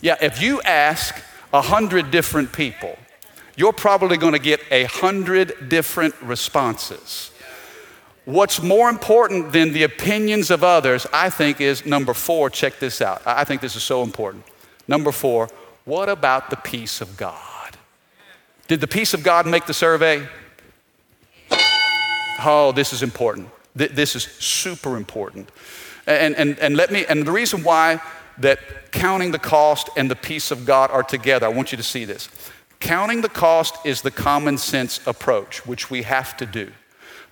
Yeah, 0.00 0.16
if 0.20 0.42
you 0.42 0.60
ask 0.62 1.14
a 1.52 1.62
hundred 1.62 2.10
different 2.10 2.52
people, 2.52 2.96
you're 3.56 3.72
probably 3.72 4.16
going 4.16 4.32
to 4.32 4.38
get 4.38 4.60
a 4.70 4.84
hundred 4.84 5.68
different 5.68 6.14
responses. 6.22 7.30
What's 8.24 8.62
more 8.62 8.88
important 8.88 9.52
than 9.52 9.72
the 9.72 9.82
opinions 9.82 10.50
of 10.50 10.62
others, 10.62 11.06
I 11.12 11.30
think, 11.30 11.60
is 11.60 11.84
number 11.84 12.14
four. 12.14 12.50
Check 12.50 12.78
this 12.78 13.00
out. 13.00 13.22
I 13.26 13.44
think 13.44 13.60
this 13.60 13.76
is 13.76 13.82
so 13.82 14.02
important. 14.02 14.44
Number 14.86 15.10
four, 15.10 15.48
what 15.84 16.08
about 16.08 16.50
the 16.50 16.56
peace 16.56 17.00
of 17.00 17.16
God? 17.16 17.76
Did 18.68 18.80
the 18.80 18.86
peace 18.86 19.14
of 19.14 19.22
God 19.22 19.46
make 19.46 19.66
the 19.66 19.74
survey? 19.74 20.28
Oh, 22.44 22.72
this 22.72 22.92
is 22.92 23.02
important. 23.02 23.48
This 23.74 24.14
is 24.14 24.24
super 24.24 24.96
important. 24.96 25.50
And, 26.06 26.34
and, 26.36 26.58
and 26.58 26.76
let 26.76 26.90
me, 26.90 27.04
and 27.08 27.26
the 27.26 27.32
reason 27.32 27.62
why 27.62 28.00
that 28.38 28.58
counting 28.92 29.32
the 29.32 29.38
cost 29.38 29.90
and 29.96 30.10
the 30.10 30.16
peace 30.16 30.50
of 30.50 30.64
God 30.64 30.90
are 30.90 31.02
together, 31.02 31.46
I 31.46 31.50
want 31.50 31.72
you 31.72 31.76
to 31.76 31.84
see 31.84 32.04
this. 32.04 32.28
Counting 32.80 33.20
the 33.20 33.28
cost 33.28 33.76
is 33.84 34.00
the 34.00 34.10
common 34.10 34.58
sense 34.58 35.06
approach, 35.06 35.66
which 35.66 35.90
we 35.90 36.02
have 36.02 36.36
to 36.38 36.46
do. 36.46 36.72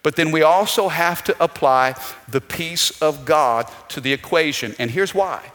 But 0.03 0.15
then 0.15 0.31
we 0.31 0.43
also 0.43 0.89
have 0.89 1.25
to 1.25 1.43
apply 1.43 1.97
the 2.29 2.41
peace 2.41 3.03
of 3.03 3.25
God 3.25 3.69
to 3.89 4.01
the 4.01 4.13
equation. 4.13 4.75
And 4.79 4.91
here's 4.91 5.15
why. 5.15 5.51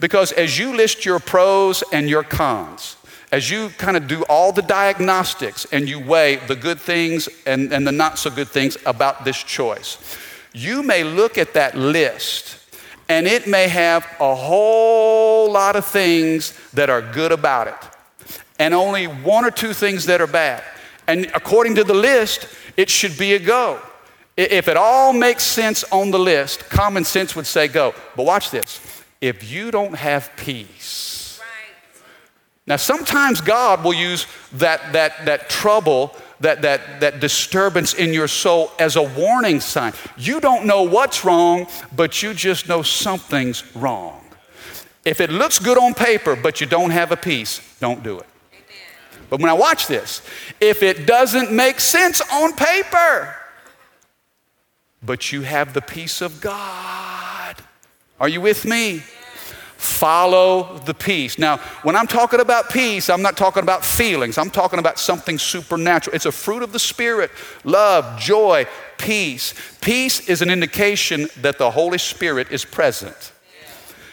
Because 0.00 0.32
as 0.32 0.58
you 0.58 0.74
list 0.74 1.04
your 1.04 1.20
pros 1.20 1.84
and 1.92 2.08
your 2.08 2.24
cons, 2.24 2.96
as 3.30 3.50
you 3.50 3.68
kind 3.76 3.96
of 3.96 4.08
do 4.08 4.22
all 4.24 4.52
the 4.52 4.62
diagnostics 4.62 5.66
and 5.70 5.88
you 5.88 6.00
weigh 6.00 6.36
the 6.36 6.56
good 6.56 6.80
things 6.80 7.28
and, 7.46 7.72
and 7.72 7.86
the 7.86 7.92
not 7.92 8.18
so 8.18 8.30
good 8.30 8.48
things 8.48 8.78
about 8.86 9.24
this 9.24 9.42
choice, 9.42 9.98
you 10.54 10.82
may 10.82 11.04
look 11.04 11.36
at 11.36 11.52
that 11.52 11.76
list 11.76 12.58
and 13.08 13.26
it 13.26 13.46
may 13.46 13.68
have 13.68 14.06
a 14.18 14.34
whole 14.34 15.52
lot 15.52 15.76
of 15.76 15.84
things 15.84 16.58
that 16.72 16.88
are 16.88 17.02
good 17.02 17.32
about 17.32 17.68
it 17.68 17.97
and 18.58 18.74
only 18.74 19.06
one 19.06 19.44
or 19.44 19.50
two 19.50 19.72
things 19.72 20.06
that 20.06 20.20
are 20.20 20.26
bad. 20.26 20.62
And 21.06 21.30
according 21.34 21.76
to 21.76 21.84
the 21.84 21.94
list, 21.94 22.48
it 22.76 22.90
should 22.90 23.16
be 23.16 23.34
a 23.34 23.38
go. 23.38 23.80
If 24.36 24.68
it 24.68 24.76
all 24.76 25.12
makes 25.12 25.42
sense 25.42 25.84
on 25.84 26.10
the 26.10 26.18
list, 26.18 26.68
common 26.68 27.04
sense 27.04 27.34
would 27.34 27.46
say 27.46 27.66
go. 27.66 27.94
But 28.16 28.26
watch 28.26 28.50
this 28.50 28.80
if 29.20 29.50
you 29.50 29.70
don't 29.70 29.94
have 29.94 30.30
peace, 30.36 31.40
now 32.66 32.76
sometimes 32.76 33.40
God 33.40 33.82
will 33.82 33.94
use 33.94 34.26
that, 34.52 34.92
that, 34.92 35.24
that 35.24 35.48
trouble 35.48 36.14
that, 36.40 36.62
that, 36.62 37.00
that 37.00 37.20
disturbance 37.20 37.94
in 37.94 38.12
your 38.12 38.28
soul 38.28 38.70
as 38.78 38.96
a 38.96 39.02
warning 39.02 39.60
sign. 39.60 39.92
You 40.16 40.40
don't 40.40 40.66
know 40.66 40.82
what's 40.82 41.24
wrong, 41.24 41.66
but 41.96 42.22
you 42.22 42.34
just 42.34 42.68
know 42.68 42.82
something's 42.82 43.64
wrong. 43.74 44.24
If 45.04 45.20
it 45.20 45.30
looks 45.30 45.58
good 45.58 45.78
on 45.78 45.94
paper, 45.94 46.36
but 46.36 46.60
you 46.60 46.66
don't 46.66 46.90
have 46.90 47.10
a 47.10 47.16
peace, 47.16 47.60
don't 47.80 48.02
do 48.02 48.18
it. 48.18 48.26
But 49.30 49.40
when 49.40 49.50
I 49.50 49.54
watch 49.54 49.86
this, 49.86 50.22
if 50.60 50.82
it 50.82 51.06
doesn't 51.06 51.52
make 51.52 51.80
sense 51.80 52.20
on 52.32 52.54
paper, 52.54 53.34
but 55.02 55.32
you 55.32 55.42
have 55.42 55.74
the 55.74 55.82
peace 55.82 56.20
of 56.20 56.40
God, 56.40 57.56
are 58.18 58.28
you 58.28 58.40
with 58.40 58.64
me? 58.64 59.02
Follow 59.76 60.78
the 60.78 60.94
peace. 60.94 61.38
Now, 61.38 61.58
when 61.84 61.94
I'm 61.94 62.08
talking 62.08 62.40
about 62.40 62.68
peace, 62.68 63.08
I'm 63.08 63.22
not 63.22 63.36
talking 63.36 63.62
about 63.62 63.84
feelings. 63.84 64.36
I'm 64.36 64.50
talking 64.50 64.80
about 64.80 64.98
something 64.98 65.38
supernatural. 65.38 66.16
It's 66.16 66.26
a 66.26 66.32
fruit 66.32 66.64
of 66.64 66.72
the 66.72 66.80
Spirit 66.80 67.30
love, 67.62 68.18
joy, 68.18 68.66
peace. 68.96 69.54
Peace 69.80 70.28
is 70.28 70.42
an 70.42 70.50
indication 70.50 71.28
that 71.42 71.58
the 71.58 71.70
Holy 71.70 71.98
Spirit 71.98 72.50
is 72.50 72.64
present. 72.64 73.32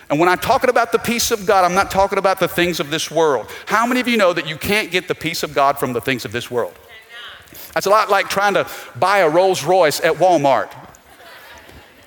And 0.09 0.19
when 0.19 0.29
I'm 0.29 0.37
talking 0.37 0.69
about 0.69 0.91
the 0.91 0.99
peace 0.99 1.31
of 1.31 1.45
God, 1.45 1.65
I'm 1.65 1.73
not 1.73 1.89
talking 1.89 2.19
about 2.19 2.39
the 2.39 2.47
things 2.47 2.79
of 2.79 2.91
this 2.91 3.09
world. 3.09 3.49
How 3.65 3.87
many 3.87 3.99
of 3.99 4.07
you 4.07 4.17
know 4.17 4.33
that 4.33 4.47
you 4.47 4.57
can't 4.57 4.91
get 4.91 5.07
the 5.07 5.15
peace 5.15 5.41
of 5.41 5.53
God 5.53 5.79
from 5.79 5.93
the 5.93 6.01
things 6.01 6.25
of 6.25 6.31
this 6.31 6.51
world? 6.51 6.73
That's 7.73 7.87
a 7.87 7.89
lot 7.89 8.09
like 8.09 8.29
trying 8.29 8.53
to 8.53 8.67
buy 8.95 9.19
a 9.19 9.29
Rolls 9.29 9.63
Royce 9.63 9.99
at 10.01 10.13
Walmart, 10.13 10.71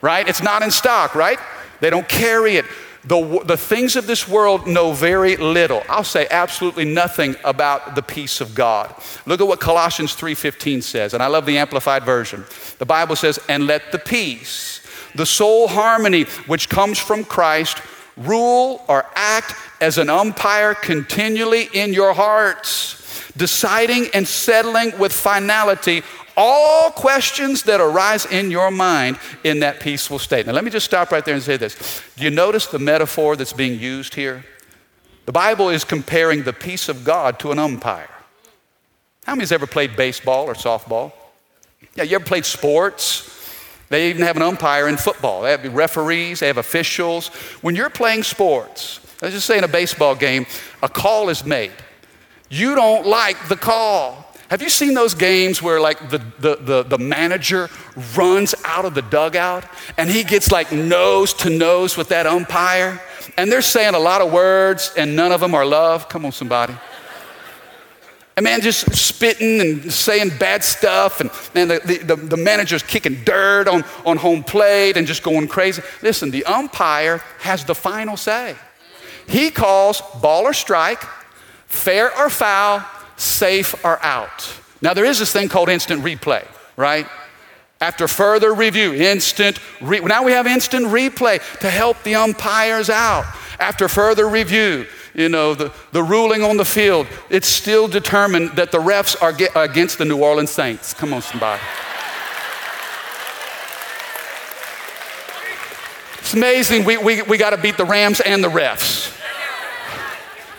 right? 0.00 0.26
It's 0.28 0.42
not 0.42 0.62
in 0.62 0.70
stock, 0.70 1.14
right? 1.14 1.38
They 1.80 1.90
don't 1.90 2.08
carry 2.08 2.56
it. 2.56 2.64
The, 3.04 3.42
the 3.44 3.56
things 3.56 3.96
of 3.96 4.06
this 4.06 4.28
world 4.28 4.66
know 4.66 4.92
very 4.92 5.36
little. 5.36 5.82
I'll 5.88 6.04
say 6.04 6.26
absolutely 6.30 6.84
nothing 6.84 7.36
about 7.44 7.94
the 7.94 8.02
peace 8.02 8.40
of 8.40 8.54
God. 8.54 8.94
Look 9.24 9.40
at 9.40 9.46
what 9.46 9.60
Colossians 9.60 10.14
3:15 10.14 10.82
says, 10.82 11.14
and 11.14 11.22
I 11.22 11.26
love 11.28 11.46
the 11.46 11.58
amplified 11.58 12.04
version. 12.04 12.44
The 12.78 12.86
Bible 12.86 13.16
says, 13.16 13.38
"And 13.48 13.66
let 13.66 13.92
the 13.92 13.98
peace, 13.98 14.80
the 15.18 15.26
soul 15.26 15.68
harmony 15.68 16.22
which 16.46 16.70
comes 16.70 16.98
from 16.98 17.24
Christ, 17.24 17.82
rule 18.16 18.82
or 18.88 19.04
act 19.14 19.54
as 19.82 19.98
an 19.98 20.08
umpire 20.08 20.74
continually 20.74 21.68
in 21.74 21.92
your 21.92 22.14
hearts." 22.14 22.94
deciding 23.38 24.08
and 24.14 24.26
settling 24.28 24.98
with 24.98 25.12
finality 25.12 26.02
all 26.36 26.90
questions 26.90 27.64
that 27.64 27.80
arise 27.80 28.24
in 28.26 28.50
your 28.50 28.70
mind 28.70 29.18
in 29.42 29.60
that 29.60 29.80
peaceful 29.80 30.20
state. 30.20 30.46
Now, 30.46 30.52
let 30.52 30.64
me 30.64 30.70
just 30.70 30.86
stop 30.86 31.10
right 31.10 31.24
there 31.24 31.34
and 31.34 31.42
say 31.42 31.56
this. 31.56 32.02
Do 32.16 32.22
you 32.22 32.30
notice 32.30 32.66
the 32.66 32.78
metaphor 32.78 33.34
that's 33.34 33.52
being 33.52 33.80
used 33.80 34.14
here? 34.14 34.44
The 35.26 35.32
Bible 35.32 35.68
is 35.68 35.84
comparing 35.84 36.44
the 36.44 36.52
peace 36.52 36.88
of 36.88 37.04
God 37.04 37.40
to 37.40 37.50
an 37.50 37.58
umpire. 37.58 38.08
How 39.26 39.34
many 39.34 39.42
has 39.42 39.52
ever 39.52 39.66
played 39.66 39.96
baseball 39.96 40.46
or 40.46 40.54
softball? 40.54 41.12
Yeah, 41.96 42.04
you 42.04 42.14
ever 42.16 42.24
played 42.24 42.44
sports? 42.44 43.37
They 43.88 44.10
even 44.10 44.22
have 44.22 44.36
an 44.36 44.42
umpire 44.42 44.88
in 44.88 44.96
football. 44.96 45.42
They 45.42 45.50
have 45.50 45.74
referees, 45.74 46.40
they 46.40 46.46
have 46.46 46.58
officials. 46.58 47.28
When 47.62 47.74
you're 47.74 47.90
playing 47.90 48.22
sports, 48.22 49.00
let's 49.22 49.34
just 49.34 49.46
say 49.46 49.58
in 49.58 49.64
a 49.64 49.68
baseball 49.68 50.14
game, 50.14 50.46
a 50.82 50.88
call 50.88 51.28
is 51.28 51.44
made. 51.44 51.72
You 52.50 52.74
don't 52.74 53.06
like 53.06 53.48
the 53.48 53.56
call. 53.56 54.24
Have 54.50 54.62
you 54.62 54.70
seen 54.70 54.94
those 54.94 55.12
games 55.12 55.62
where 55.62 55.78
like 55.80 56.08
the, 56.08 56.18
the, 56.38 56.56
the, 56.56 56.82
the, 56.82 56.98
manager 56.98 57.68
runs 58.16 58.54
out 58.64 58.86
of 58.86 58.94
the 58.94 59.02
dugout 59.02 59.64
and 59.98 60.08
he 60.08 60.24
gets 60.24 60.50
like 60.50 60.72
nose 60.72 61.34
to 61.34 61.50
nose 61.50 61.98
with 61.98 62.08
that 62.08 62.26
umpire? 62.26 63.00
And 63.36 63.52
they're 63.52 63.60
saying 63.60 63.94
a 63.94 63.98
lot 63.98 64.22
of 64.22 64.32
words 64.32 64.92
and 64.96 65.14
none 65.14 65.32
of 65.32 65.40
them 65.40 65.54
are 65.54 65.66
love. 65.66 66.08
Come 66.08 66.24
on, 66.24 66.32
somebody. 66.32 66.74
And 68.38 68.44
man, 68.44 68.60
just 68.60 68.94
spitting 68.94 69.60
and 69.60 69.92
saying 69.92 70.30
bad 70.38 70.62
stuff, 70.62 71.20
and 71.20 71.28
man, 71.56 71.66
the, 71.66 72.00
the, 72.06 72.14
the 72.14 72.36
manager's 72.36 72.84
kicking 72.84 73.24
dirt 73.24 73.66
on, 73.66 73.82
on 74.06 74.16
home 74.16 74.44
plate 74.44 74.96
and 74.96 75.08
just 75.08 75.24
going 75.24 75.48
crazy. 75.48 75.82
Listen, 76.02 76.30
the 76.30 76.44
umpire 76.44 77.18
has 77.40 77.64
the 77.64 77.74
final 77.74 78.16
say. 78.16 78.54
He 79.26 79.50
calls 79.50 80.00
ball 80.22 80.44
or 80.44 80.52
strike, 80.52 81.02
fair 81.66 82.16
or 82.16 82.30
foul, 82.30 82.84
safe 83.16 83.84
or 83.84 84.00
out. 84.04 84.48
Now, 84.80 84.94
there 84.94 85.04
is 85.04 85.18
this 85.18 85.32
thing 85.32 85.48
called 85.48 85.68
instant 85.68 86.04
replay, 86.04 86.46
right? 86.76 87.08
After 87.80 88.06
further 88.06 88.54
review, 88.54 88.94
instant, 88.94 89.58
re- 89.80 89.98
now 89.98 90.22
we 90.22 90.30
have 90.30 90.46
instant 90.46 90.86
replay 90.86 91.40
to 91.58 91.68
help 91.68 92.00
the 92.04 92.14
umpires 92.14 92.88
out. 92.88 93.24
After 93.58 93.88
further 93.88 94.28
review, 94.28 94.86
you 95.18 95.28
know, 95.28 95.52
the, 95.52 95.72
the 95.90 96.02
ruling 96.02 96.44
on 96.44 96.56
the 96.56 96.64
field, 96.64 97.08
it's 97.28 97.48
still 97.48 97.88
determined 97.88 98.50
that 98.50 98.70
the 98.70 98.78
refs 98.78 99.20
are 99.20 99.34
against 99.64 99.98
the 99.98 100.04
New 100.04 100.22
Orleans 100.22 100.50
Saints. 100.50 100.94
Come 100.94 101.12
on, 101.12 101.22
somebody. 101.22 101.60
It's 106.18 106.34
amazing. 106.34 106.84
We, 106.84 106.98
we, 106.98 107.22
we 107.22 107.36
got 107.36 107.50
to 107.50 107.56
beat 107.56 107.76
the 107.76 107.84
Rams 107.84 108.20
and 108.20 108.44
the 108.44 108.48
refs. 108.48 109.12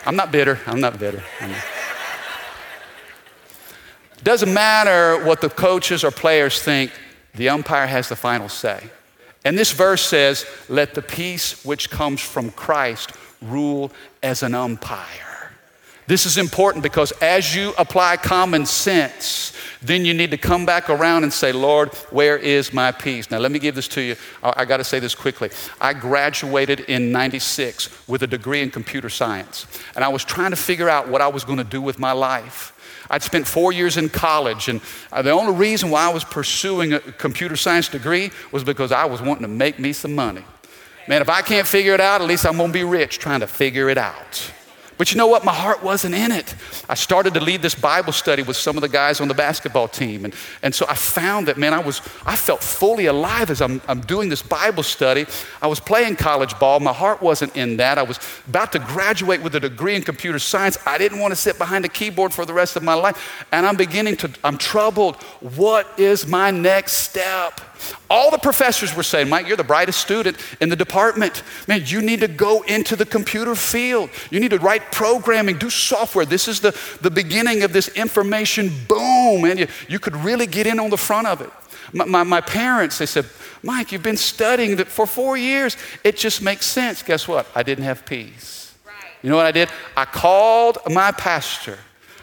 I'm 0.05 0.17
not 0.17 0.29
bitter. 0.29 0.59
I'm 0.67 0.81
not 0.81 0.99
bitter. 0.99 1.23
I'm 1.39 1.51
not. 1.51 1.65
Doesn't 4.23 4.53
matter 4.53 5.23
what 5.23 5.39
the 5.39 5.49
coaches 5.49 6.03
or 6.03 6.11
players 6.11 6.61
think, 6.61 6.91
the 7.33 7.47
umpire 7.47 7.87
has 7.87 8.09
the 8.09 8.17
final 8.17 8.49
say. 8.49 8.89
And 9.45 9.57
this 9.57 9.71
verse 9.71 10.01
says, 10.01 10.45
Let 10.67 10.95
the 10.95 11.01
peace 11.01 11.63
which 11.63 11.89
comes 11.89 12.19
from 12.19 12.51
Christ 12.51 13.13
rule 13.41 13.91
as 14.21 14.43
an 14.43 14.53
umpire. 14.53 15.29
This 16.09 16.25
is 16.25 16.39
important 16.39 16.81
because 16.81 17.11
as 17.21 17.55
you 17.55 17.73
apply 17.77 18.17
common 18.17 18.65
sense, 18.65 19.53
then 19.81 20.05
you 20.05 20.13
need 20.15 20.31
to 20.31 20.37
come 20.37 20.65
back 20.65 20.89
around 20.89 21.21
and 21.21 21.31
say, 21.31 21.51
Lord, 21.51 21.93
where 22.09 22.35
is 22.35 22.73
my 22.73 22.91
peace? 22.91 23.29
Now, 23.29 23.37
let 23.37 23.51
me 23.51 23.59
give 23.59 23.75
this 23.75 23.87
to 23.89 24.01
you. 24.01 24.15
I, 24.41 24.53
I 24.57 24.65
got 24.65 24.77
to 24.77 24.83
say 24.83 24.99
this 24.99 25.13
quickly. 25.13 25.51
I 25.79 25.93
graduated 25.93 26.79
in 26.79 27.11
96 27.11 28.07
with 28.07 28.23
a 28.23 28.27
degree 28.27 28.63
in 28.63 28.71
computer 28.71 29.07
science, 29.07 29.67
and 29.95 30.03
I 30.03 30.07
was 30.07 30.25
trying 30.25 30.49
to 30.49 30.57
figure 30.57 30.89
out 30.89 31.07
what 31.09 31.21
I 31.21 31.27
was 31.27 31.43
going 31.43 31.59
to 31.59 31.63
do 31.63 31.79
with 31.79 31.99
my 31.99 32.11
life. 32.11 32.75
I'd 33.09 33.21
spent 33.21 33.47
four 33.47 33.71
years 33.71 33.95
in 33.95 34.09
college, 34.09 34.67
and 34.67 34.81
uh, 35.11 35.21
the 35.21 35.29
only 35.29 35.53
reason 35.53 35.91
why 35.91 36.09
I 36.09 36.13
was 36.13 36.23
pursuing 36.23 36.93
a 36.93 36.99
computer 36.99 37.55
science 37.55 37.87
degree 37.87 38.31
was 38.51 38.63
because 38.63 38.91
I 38.91 39.05
was 39.05 39.21
wanting 39.21 39.43
to 39.43 39.47
make 39.47 39.77
me 39.77 39.93
some 39.93 40.15
money. 40.15 40.43
Man, 41.09 41.23
if 41.23 41.29
I 41.29 41.41
can't 41.41 41.65
figure 41.65 41.95
it 41.95 41.99
out, 41.99 42.21
at 42.21 42.27
least 42.27 42.45
I'm 42.45 42.57
going 42.57 42.69
to 42.69 42.73
be 42.73 42.83
rich 42.83 43.17
trying 43.17 43.39
to 43.39 43.47
figure 43.47 43.89
it 43.89 43.97
out. 43.97 44.51
But 44.99 45.11
you 45.11 45.17
know 45.17 45.25
what? 45.25 45.43
My 45.43 45.53
heart 45.53 45.81
wasn't 45.81 46.13
in 46.13 46.31
it. 46.31 46.53
I 46.87 46.93
started 46.93 47.33
to 47.33 47.39
lead 47.39 47.63
this 47.63 47.73
Bible 47.73 48.13
study 48.13 48.43
with 48.43 48.57
some 48.57 48.77
of 48.77 48.81
the 48.81 48.89
guys 48.89 49.19
on 49.19 49.27
the 49.27 49.33
basketball 49.33 49.87
team. 49.87 50.23
And, 50.23 50.35
and 50.61 50.75
so 50.75 50.85
I 50.87 50.93
found 50.93 51.47
that, 51.47 51.57
man, 51.57 51.73
I 51.73 51.79
was, 51.79 52.01
I 52.27 52.35
felt 52.35 52.61
fully 52.61 53.07
alive 53.07 53.49
as 53.49 53.59
I'm, 53.59 53.81
I'm 53.87 54.01
doing 54.01 54.29
this 54.29 54.43
Bible 54.43 54.83
study. 54.83 55.25
I 55.63 55.67
was 55.67 55.79
playing 55.79 56.17
college 56.17 56.59
ball. 56.59 56.79
My 56.79 56.93
heart 56.93 57.23
wasn't 57.23 57.57
in 57.57 57.77
that. 57.77 57.97
I 57.97 58.03
was 58.03 58.19
about 58.47 58.71
to 58.73 58.79
graduate 58.79 59.41
with 59.41 59.55
a 59.55 59.59
degree 59.59 59.95
in 59.95 60.03
computer 60.03 60.37
science. 60.37 60.77
I 60.85 60.99
didn't 60.99 61.17
want 61.17 61.31
to 61.31 61.37
sit 61.37 61.57
behind 61.57 61.85
a 61.85 61.89
keyboard 61.89 62.33
for 62.33 62.45
the 62.45 62.53
rest 62.53 62.75
of 62.75 62.83
my 62.83 62.93
life. 62.93 63.47
And 63.51 63.65
I'm 63.65 63.77
beginning 63.77 64.17
to, 64.17 64.29
I'm 64.43 64.59
troubled. 64.59 65.15
What 65.39 65.87
is 65.97 66.27
my 66.27 66.51
next 66.51 66.91
step? 66.91 67.61
All 68.09 68.31
the 68.31 68.37
professors 68.37 68.95
were 68.95 69.03
saying, 69.03 69.29
Mike, 69.29 69.47
you're 69.47 69.57
the 69.57 69.63
brightest 69.63 69.99
student 69.99 70.37
in 70.59 70.69
the 70.69 70.75
department. 70.75 71.43
Man, 71.67 71.83
you 71.85 72.01
need 72.01 72.19
to 72.21 72.27
go 72.27 72.61
into 72.63 72.95
the 72.95 73.05
computer 73.05 73.55
field. 73.55 74.09
You 74.31 74.39
need 74.39 74.51
to 74.51 74.59
write 74.59 74.91
programming, 74.91 75.57
do 75.57 75.69
software. 75.69 76.25
This 76.25 76.47
is 76.47 76.59
the, 76.59 76.77
the 77.01 77.11
beginning 77.11 77.63
of 77.63 77.73
this 77.73 77.87
information 77.89 78.71
boom, 78.87 79.45
and 79.45 79.59
you, 79.59 79.67
you 79.87 79.99
could 79.99 80.15
really 80.15 80.47
get 80.47 80.67
in 80.67 80.79
on 80.79 80.89
the 80.89 80.97
front 80.97 81.27
of 81.27 81.41
it. 81.41 81.49
My, 81.93 82.05
my, 82.05 82.23
my 82.23 82.41
parents, 82.41 82.97
they 82.97 83.05
said, 83.05 83.25
Mike, 83.63 83.91
you've 83.91 84.03
been 84.03 84.17
studying 84.17 84.77
that 84.77 84.87
for 84.87 85.05
four 85.05 85.37
years. 85.37 85.75
It 86.03 86.17
just 86.17 86.41
makes 86.41 86.65
sense. 86.65 87.03
Guess 87.03 87.27
what? 87.27 87.47
I 87.55 87.63
didn't 87.63 87.83
have 87.83 88.05
peace. 88.05 88.73
Right. 88.85 88.95
You 89.21 89.29
know 89.29 89.35
what 89.35 89.45
I 89.45 89.51
did? 89.51 89.69
I 89.97 90.05
called 90.05 90.77
my 90.87 91.11
pastor. 91.11 91.77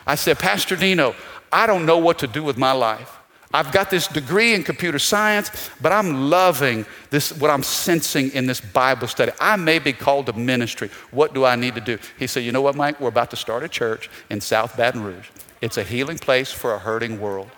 I 0.06 0.14
said, 0.14 0.38
Pastor 0.38 0.76
Dino, 0.76 1.14
I 1.52 1.66
don't 1.66 1.84
know 1.84 1.98
what 1.98 2.18
to 2.20 2.26
do 2.26 2.42
with 2.42 2.56
my 2.56 2.72
life. 2.72 3.15
I've 3.56 3.72
got 3.72 3.88
this 3.88 4.06
degree 4.06 4.52
in 4.52 4.62
computer 4.64 4.98
science, 4.98 5.70
but 5.80 5.90
I'm 5.90 6.28
loving 6.28 6.84
this, 7.08 7.32
what 7.32 7.50
I'm 7.50 7.62
sensing 7.62 8.30
in 8.32 8.44
this 8.44 8.60
Bible 8.60 9.08
study. 9.08 9.32
I 9.40 9.56
may 9.56 9.78
be 9.78 9.94
called 9.94 10.26
to 10.26 10.34
ministry. 10.34 10.90
What 11.10 11.32
do 11.32 11.46
I 11.46 11.56
need 11.56 11.74
to 11.76 11.80
do? 11.80 11.96
He 12.18 12.26
said, 12.26 12.44
You 12.44 12.52
know 12.52 12.60
what, 12.60 12.74
Mike? 12.74 13.00
We're 13.00 13.08
about 13.08 13.30
to 13.30 13.36
start 13.36 13.62
a 13.62 13.68
church 13.68 14.10
in 14.28 14.42
South 14.42 14.76
Baton 14.76 15.02
Rouge. 15.02 15.30
It's 15.62 15.78
a 15.78 15.82
healing 15.82 16.18
place 16.18 16.52
for 16.52 16.74
a 16.74 16.78
hurting 16.78 17.18
world. 17.18 17.48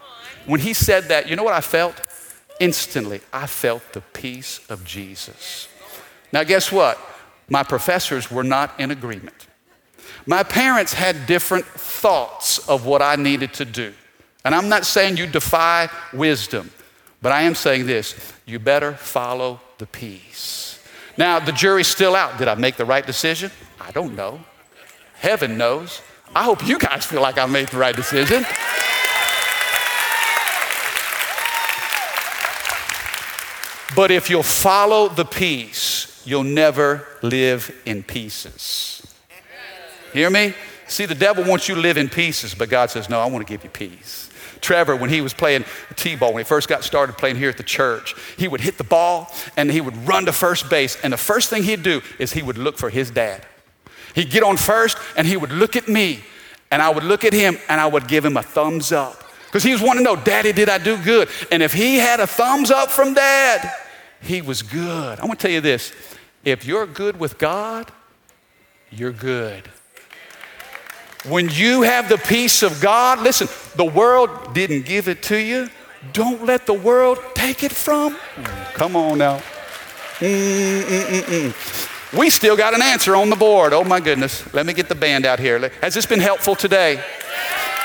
When 0.46 0.60
he 0.60 0.72
said 0.72 1.08
that, 1.08 1.28
you 1.28 1.34
know 1.34 1.42
what 1.42 1.54
I 1.54 1.60
felt? 1.60 2.00
Instantly, 2.60 3.20
I 3.32 3.48
felt 3.48 3.92
the 3.92 4.00
peace 4.00 4.60
of 4.68 4.84
Jesus. 4.84 5.66
Now, 6.32 6.44
guess 6.44 6.70
what? 6.70 6.96
My 7.48 7.64
professors 7.64 8.30
were 8.30 8.44
not 8.44 8.78
in 8.78 8.92
agreement. 8.92 9.48
My 10.26 10.44
parents 10.44 10.92
had 10.92 11.26
different 11.26 11.66
thoughts 11.66 12.68
of 12.68 12.86
what 12.86 13.02
I 13.02 13.16
needed 13.16 13.52
to 13.54 13.64
do. 13.64 13.94
And 14.44 14.54
I'm 14.54 14.68
not 14.68 14.86
saying 14.86 15.16
you 15.16 15.26
defy 15.26 15.88
wisdom, 16.12 16.70
but 17.20 17.32
I 17.32 17.42
am 17.42 17.54
saying 17.54 17.86
this 17.86 18.14
you 18.46 18.58
better 18.58 18.94
follow 18.94 19.60
the 19.78 19.86
peace. 19.86 20.82
Now, 21.16 21.40
the 21.40 21.52
jury's 21.52 21.88
still 21.88 22.14
out. 22.14 22.38
Did 22.38 22.48
I 22.48 22.54
make 22.54 22.76
the 22.76 22.84
right 22.84 23.04
decision? 23.04 23.50
I 23.80 23.90
don't 23.90 24.14
know. 24.14 24.40
Heaven 25.14 25.58
knows. 25.58 26.00
I 26.34 26.44
hope 26.44 26.66
you 26.66 26.78
guys 26.78 27.04
feel 27.04 27.20
like 27.20 27.38
I 27.38 27.46
made 27.46 27.68
the 27.68 27.78
right 27.78 27.96
decision. 27.96 28.44
But 33.96 34.12
if 34.12 34.30
you'll 34.30 34.44
follow 34.44 35.08
the 35.08 35.24
peace, 35.24 36.22
you'll 36.24 36.44
never 36.44 37.04
live 37.22 37.74
in 37.84 38.04
pieces. 38.04 39.02
Hear 40.12 40.30
me? 40.30 40.54
See, 40.86 41.04
the 41.04 41.14
devil 41.14 41.44
wants 41.44 41.68
you 41.68 41.74
to 41.74 41.80
live 41.80 41.96
in 41.96 42.08
pieces, 42.08 42.54
but 42.54 42.68
God 42.68 42.90
says, 42.90 43.08
No, 43.08 43.20
I 43.20 43.26
want 43.26 43.46
to 43.46 43.52
give 43.52 43.64
you 43.64 43.70
peace. 43.70 44.27
Trevor, 44.60 44.96
when 44.96 45.10
he 45.10 45.20
was 45.20 45.34
playing 45.34 45.64
T 45.96 46.16
ball, 46.16 46.32
when 46.32 46.44
he 46.44 46.48
first 46.48 46.68
got 46.68 46.84
started 46.84 47.16
playing 47.16 47.36
here 47.36 47.48
at 47.48 47.56
the 47.56 47.62
church, 47.62 48.14
he 48.36 48.48
would 48.48 48.60
hit 48.60 48.78
the 48.78 48.84
ball 48.84 49.32
and 49.56 49.70
he 49.70 49.80
would 49.80 49.96
run 50.06 50.26
to 50.26 50.32
first 50.32 50.68
base. 50.70 50.98
And 51.02 51.12
the 51.12 51.18
first 51.18 51.50
thing 51.50 51.62
he'd 51.62 51.82
do 51.82 52.00
is 52.18 52.32
he 52.32 52.42
would 52.42 52.58
look 52.58 52.78
for 52.78 52.90
his 52.90 53.10
dad. 53.10 53.46
He'd 54.14 54.30
get 54.30 54.42
on 54.42 54.56
first 54.56 54.98
and 55.16 55.26
he 55.26 55.36
would 55.36 55.52
look 55.52 55.76
at 55.76 55.88
me 55.88 56.20
and 56.70 56.82
I 56.82 56.90
would 56.90 57.04
look 57.04 57.24
at 57.24 57.32
him 57.32 57.58
and 57.68 57.80
I 57.80 57.86
would 57.86 58.08
give 58.08 58.24
him 58.24 58.36
a 58.36 58.42
thumbs 58.42 58.92
up. 58.92 59.24
Because 59.46 59.62
he 59.62 59.72
was 59.72 59.80
wanting 59.80 60.04
to 60.04 60.14
know, 60.14 60.16
Daddy, 60.16 60.52
did 60.52 60.68
I 60.68 60.78
do 60.78 61.02
good? 61.02 61.28
And 61.50 61.62
if 61.62 61.72
he 61.72 61.96
had 61.96 62.20
a 62.20 62.26
thumbs 62.26 62.70
up 62.70 62.90
from 62.90 63.14
dad, 63.14 63.72
he 64.20 64.42
was 64.42 64.62
good. 64.62 65.18
I 65.20 65.24
want 65.24 65.38
to 65.40 65.42
tell 65.46 65.54
you 65.54 65.60
this 65.60 65.92
if 66.44 66.64
you're 66.64 66.86
good 66.86 67.18
with 67.18 67.38
God, 67.38 67.90
you're 68.90 69.12
good. 69.12 69.68
When 71.24 71.48
you 71.48 71.82
have 71.82 72.08
the 72.08 72.18
peace 72.18 72.62
of 72.62 72.80
God, 72.80 73.20
listen, 73.20 73.48
the 73.76 73.84
world 73.84 74.54
didn't 74.54 74.86
give 74.86 75.08
it 75.08 75.22
to 75.24 75.36
you. 75.36 75.68
Don't 76.12 76.44
let 76.44 76.66
the 76.66 76.74
world 76.74 77.18
take 77.34 77.64
it 77.64 77.72
from. 77.72 78.16
Come 78.74 78.94
on 78.94 79.18
now. 79.18 79.42
Mm-mm-mm-mm. 80.18 81.52
We 82.18 82.30
still 82.30 82.56
got 82.56 82.72
an 82.74 82.82
answer 82.82 83.14
on 83.14 83.30
the 83.30 83.36
board. 83.36 83.72
Oh 83.72 83.84
my 83.84 84.00
goodness. 84.00 84.52
Let 84.54 84.64
me 84.64 84.72
get 84.72 84.88
the 84.88 84.94
band 84.94 85.26
out 85.26 85.38
here. 85.38 85.70
Has 85.82 85.92
this 85.94 86.06
been 86.06 86.20
helpful 86.20 86.54
today? 86.54 87.02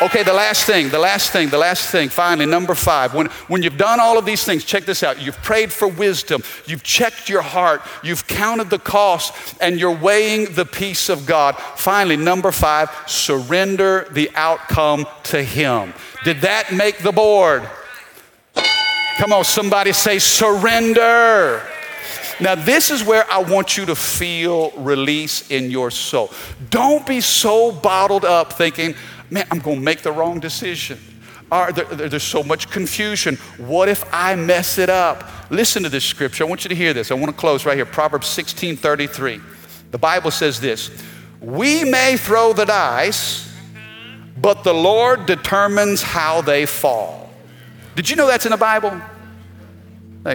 Okay, 0.02 0.24
the 0.24 0.34
last 0.34 0.66
thing, 0.66 0.90
the 0.90 1.00
last 1.00 1.32
thing, 1.32 1.50
the 1.50 1.58
last 1.58 1.90
thing, 1.90 2.10
finally, 2.10 2.48
number 2.48 2.74
five. 2.74 3.14
When, 3.14 3.28
when 3.48 3.62
you've 3.62 3.78
done 3.78 4.00
all 4.00 4.18
of 4.18 4.26
these 4.26 4.44
things, 4.44 4.66
check 4.66 4.86
this 4.86 5.04
out. 5.04 5.22
You've 5.22 5.42
prayed 5.44 5.72
for 5.72 5.88
wisdom, 5.88 6.44
you've 6.66 6.84
checked 6.84 7.30
your 7.30 7.44
heart, 7.44 7.82
you've 8.04 8.28
counted 8.28 8.70
the 8.70 8.80
cost, 8.80 9.56
and 9.62 9.80
you're 9.80 9.96
weighing 9.96 10.54
the 10.56 10.66
peace 10.66 11.10
of 11.10 11.26
God. 11.28 11.56
Finally, 11.76 12.18
number 12.18 12.52
five, 12.52 12.90
surrender 13.06 14.08
the 14.12 14.32
outcome 14.34 15.06
to 15.26 15.44
Him. 15.44 15.94
Did 16.24 16.42
that 16.42 16.74
make 16.74 17.00
the 17.00 17.12
board? 17.12 17.70
Come 19.18 19.32
on, 19.32 19.44
somebody 19.44 19.94
say 19.94 20.18
surrender. 20.18 21.62
Now, 22.40 22.56
this 22.56 22.90
is 22.90 23.04
where 23.04 23.32
I 23.32 23.44
want 23.44 23.78
you 23.78 23.86
to 23.86 23.96
feel 23.96 24.72
release 24.72 25.52
in 25.52 25.70
your 25.70 25.92
soul. 25.92 26.32
Don't 26.72 27.06
be 27.06 27.22
so 27.22 27.72
bottled 27.72 28.26
up 28.26 28.54
thinking, 28.54 28.96
man, 29.34 29.48
I'm 29.50 29.60
going 29.60 29.78
to 29.78 29.84
make 29.84 30.04
the 30.04 30.12
wrong 30.12 30.40
decision. 30.40 31.00
Or 31.52 31.72
there, 31.72 31.86
there's 31.86 32.24
so 32.24 32.44
much 32.44 32.70
confusion. 32.70 33.36
What 33.58 33.90
if 33.90 34.06
I 34.14 34.36
mess 34.36 34.78
it 34.78 34.90
up? 34.90 35.30
Listen 35.50 35.84
to 35.84 35.90
this 35.90 36.06
scripture. 36.06 36.44
I 36.44 36.48
want 36.48 36.64
you 36.64 36.70
to 36.70 36.76
hear 36.76 36.94
this. 36.94 37.12
I 37.12 37.16
want 37.16 37.28
to 37.28 37.38
close 37.38 37.66
right 37.66 37.76
here. 37.76 37.86
Proverbs 37.86 38.28
16 38.28 38.78
33. 38.78 39.42
The 39.92 39.98
Bible 39.98 40.32
says 40.32 40.60
this 40.60 40.92
We 41.42 41.84
may 41.84 42.16
throw 42.18 42.54
the 42.54 42.66
dice, 42.66 43.52
but 44.40 44.64
the 44.64 44.74
Lord 44.74 45.26
determines 45.26 46.02
how 46.02 46.42
they 46.42 46.66
fall. 46.66 47.32
Did 47.96 48.10
you 48.10 48.16
know 48.16 48.28
that's 48.28 48.46
in 48.46 48.52
the 48.52 48.58
Bible? 48.58 49.00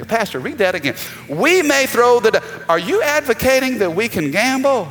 Pastor, 0.07 0.39
read 0.39 0.59
that 0.59 0.75
again. 0.75 0.97
We 1.29 1.63
may 1.63 1.87
throw 1.87 2.21
the. 2.21 2.43
Are 2.69 2.79
you 2.79 3.01
advocating 3.03 3.79
that 3.79 3.95
we 3.95 4.09
can 4.09 4.31
gamble? 4.31 4.89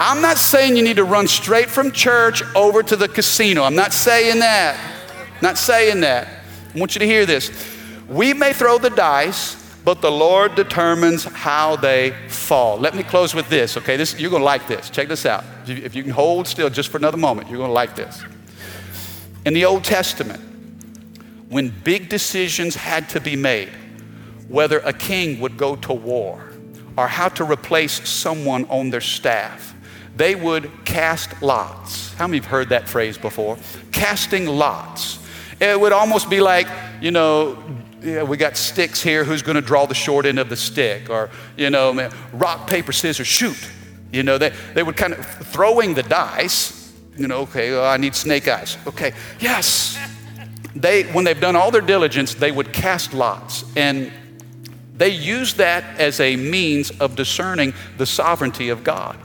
I'm 0.00 0.20
not 0.20 0.38
saying 0.38 0.76
you 0.76 0.82
need 0.82 0.96
to 0.96 1.04
run 1.04 1.26
straight 1.26 1.68
from 1.68 1.90
church 1.90 2.42
over 2.54 2.82
to 2.82 2.96
the 2.96 3.08
casino. 3.08 3.64
I'm 3.64 3.74
not 3.74 3.92
saying 3.92 4.38
that. 4.40 4.78
Not 5.42 5.58
saying 5.58 6.00
that. 6.02 6.28
I 6.74 6.78
want 6.78 6.94
you 6.94 7.00
to 7.00 7.06
hear 7.06 7.26
this. 7.26 7.50
We 8.08 8.32
may 8.32 8.52
throw 8.52 8.78
the 8.78 8.90
dice, 8.90 9.56
but 9.84 10.00
the 10.00 10.10
Lord 10.10 10.54
determines 10.54 11.24
how 11.24 11.76
they 11.76 12.10
fall. 12.28 12.78
Let 12.78 12.94
me 12.94 13.02
close 13.02 13.34
with 13.34 13.48
this, 13.48 13.76
okay? 13.76 13.96
This, 13.96 14.18
you're 14.18 14.30
to 14.30 14.38
like 14.38 14.66
this. 14.68 14.90
Check 14.90 15.08
this 15.08 15.26
out. 15.26 15.44
If 15.66 15.94
you 15.94 16.02
can 16.02 16.12
hold 16.12 16.46
still 16.46 16.70
just 16.70 16.90
for 16.90 16.98
another 16.98 17.16
moment, 17.16 17.48
you're 17.48 17.66
to 17.66 17.72
like 17.72 17.96
this. 17.96 18.22
In 19.44 19.54
the 19.54 19.64
Old 19.64 19.84
Testament, 19.84 20.42
when 21.48 21.70
big 21.84 22.08
decisions 22.08 22.74
had 22.74 23.08
to 23.10 23.20
be 23.20 23.34
made, 23.34 23.70
whether 24.48 24.78
a 24.80 24.92
king 24.92 25.40
would 25.40 25.56
go 25.56 25.76
to 25.76 25.92
war 25.92 26.52
or 26.96 27.08
how 27.08 27.28
to 27.28 27.44
replace 27.44 28.08
someone 28.08 28.64
on 28.66 28.90
their 28.90 29.00
staff, 29.00 29.74
they 30.18 30.34
would 30.34 30.70
cast 30.84 31.40
lots. 31.40 32.12
How 32.14 32.26
many 32.26 32.38
have 32.38 32.46
heard 32.46 32.68
that 32.70 32.88
phrase 32.88 33.16
before? 33.16 33.56
Casting 33.92 34.46
lots. 34.46 35.18
It 35.60 35.80
would 35.80 35.92
almost 35.92 36.28
be 36.28 36.40
like, 36.40 36.66
you 37.00 37.10
know, 37.10 37.62
yeah, 38.02 38.22
we 38.22 38.36
got 38.36 38.56
sticks 38.56 39.02
here. 39.02 39.24
Who's 39.24 39.42
going 39.42 39.56
to 39.56 39.60
draw 39.60 39.86
the 39.86 39.94
short 39.94 40.26
end 40.26 40.38
of 40.38 40.48
the 40.48 40.56
stick? 40.56 41.08
Or, 41.08 41.30
you 41.56 41.70
know, 41.70 41.92
man, 41.92 42.12
rock, 42.32 42.68
paper, 42.68 42.92
scissors, 42.92 43.26
shoot. 43.26 43.56
You 44.12 44.22
know, 44.22 44.38
they, 44.38 44.52
they 44.74 44.82
would 44.82 44.96
kind 44.96 45.14
of 45.14 45.24
throwing 45.26 45.94
the 45.94 46.02
dice. 46.02 46.92
You 47.16 47.28
know, 47.28 47.38
okay, 47.40 47.72
well, 47.72 47.84
I 47.84 47.96
need 47.96 48.14
snake 48.14 48.46
eyes. 48.48 48.76
Okay, 48.86 49.12
yes. 49.40 49.98
They, 50.76 51.04
when 51.12 51.24
they've 51.24 51.40
done 51.40 51.56
all 51.56 51.70
their 51.70 51.80
diligence, 51.80 52.34
they 52.34 52.52
would 52.52 52.72
cast 52.72 53.12
lots. 53.12 53.64
And 53.76 54.12
they 54.96 55.10
use 55.10 55.54
that 55.54 55.84
as 55.98 56.20
a 56.20 56.36
means 56.36 56.90
of 56.90 57.16
discerning 57.16 57.74
the 57.96 58.06
sovereignty 58.06 58.68
of 58.68 58.84
God. 58.84 59.18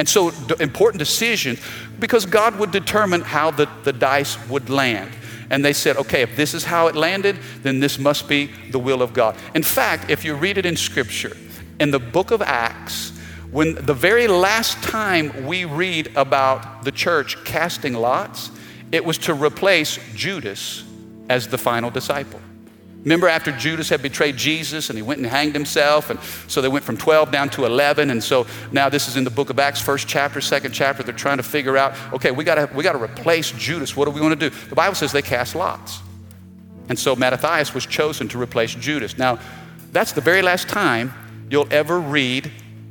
And 0.00 0.08
so, 0.08 0.32
important 0.60 0.98
decisions 0.98 1.60
because 1.98 2.24
God 2.24 2.58
would 2.58 2.70
determine 2.70 3.20
how 3.20 3.50
the, 3.50 3.68
the 3.84 3.92
dice 3.92 4.38
would 4.48 4.70
land. 4.70 5.12
And 5.50 5.62
they 5.62 5.74
said, 5.74 5.98
okay, 5.98 6.22
if 6.22 6.36
this 6.36 6.54
is 6.54 6.64
how 6.64 6.86
it 6.86 6.96
landed, 6.96 7.36
then 7.62 7.80
this 7.80 7.98
must 7.98 8.26
be 8.26 8.46
the 8.70 8.78
will 8.78 9.02
of 9.02 9.12
God. 9.12 9.36
In 9.54 9.62
fact, 9.62 10.08
if 10.08 10.24
you 10.24 10.36
read 10.36 10.56
it 10.56 10.64
in 10.64 10.74
Scripture, 10.74 11.36
in 11.78 11.90
the 11.90 11.98
book 11.98 12.30
of 12.30 12.40
Acts, 12.40 13.10
when 13.50 13.74
the 13.74 13.92
very 13.92 14.26
last 14.26 14.82
time 14.82 15.44
we 15.44 15.66
read 15.66 16.10
about 16.16 16.82
the 16.82 16.92
church 16.92 17.36
casting 17.44 17.92
lots, 17.92 18.50
it 18.92 19.04
was 19.04 19.18
to 19.18 19.34
replace 19.34 19.98
Judas 20.14 20.82
as 21.28 21.48
the 21.48 21.58
final 21.58 21.90
disciple. 21.90 22.40
Remember 23.02 23.28
after 23.28 23.50
Judas 23.52 23.88
had 23.88 24.02
betrayed 24.02 24.36
Jesus 24.36 24.90
and 24.90 24.98
he 24.98 25.02
went 25.02 25.20
and 25.20 25.26
hanged 25.26 25.54
himself, 25.54 26.10
and 26.10 26.20
so 26.48 26.60
they 26.60 26.68
went 26.68 26.84
from 26.84 26.98
12 26.98 27.30
down 27.30 27.48
to 27.50 27.64
11, 27.64 28.10
and 28.10 28.22
so 28.22 28.46
now 28.72 28.90
this 28.90 29.08
is 29.08 29.16
in 29.16 29.24
the 29.24 29.30
book 29.30 29.48
of 29.48 29.58
Acts, 29.58 29.80
first 29.80 30.06
chapter, 30.06 30.40
second 30.40 30.72
chapter. 30.72 31.02
They're 31.02 31.14
trying 31.14 31.38
to 31.38 31.42
figure 31.42 31.78
out, 31.78 31.94
okay, 32.12 32.30
we 32.30 32.44
gotta 32.44 32.68
we 32.74 32.84
gotta 32.84 33.02
replace 33.02 33.52
Judas. 33.52 33.96
What 33.96 34.04
do 34.04 34.10
we 34.10 34.20
want 34.20 34.38
to 34.38 34.50
do? 34.50 34.54
The 34.68 34.74
Bible 34.74 34.94
says 34.94 35.12
they 35.12 35.22
cast 35.22 35.54
lots, 35.54 36.00
and 36.90 36.98
so 36.98 37.16
Mattathias 37.16 37.72
was 37.72 37.86
chosen 37.86 38.28
to 38.28 38.40
replace 38.40 38.74
Judas. 38.74 39.16
Now, 39.16 39.38
that's 39.92 40.12
the 40.12 40.20
very 40.20 40.42
last 40.42 40.68
time 40.68 41.12
you'll 41.48 41.68
ever 41.70 41.98
read 41.98 42.50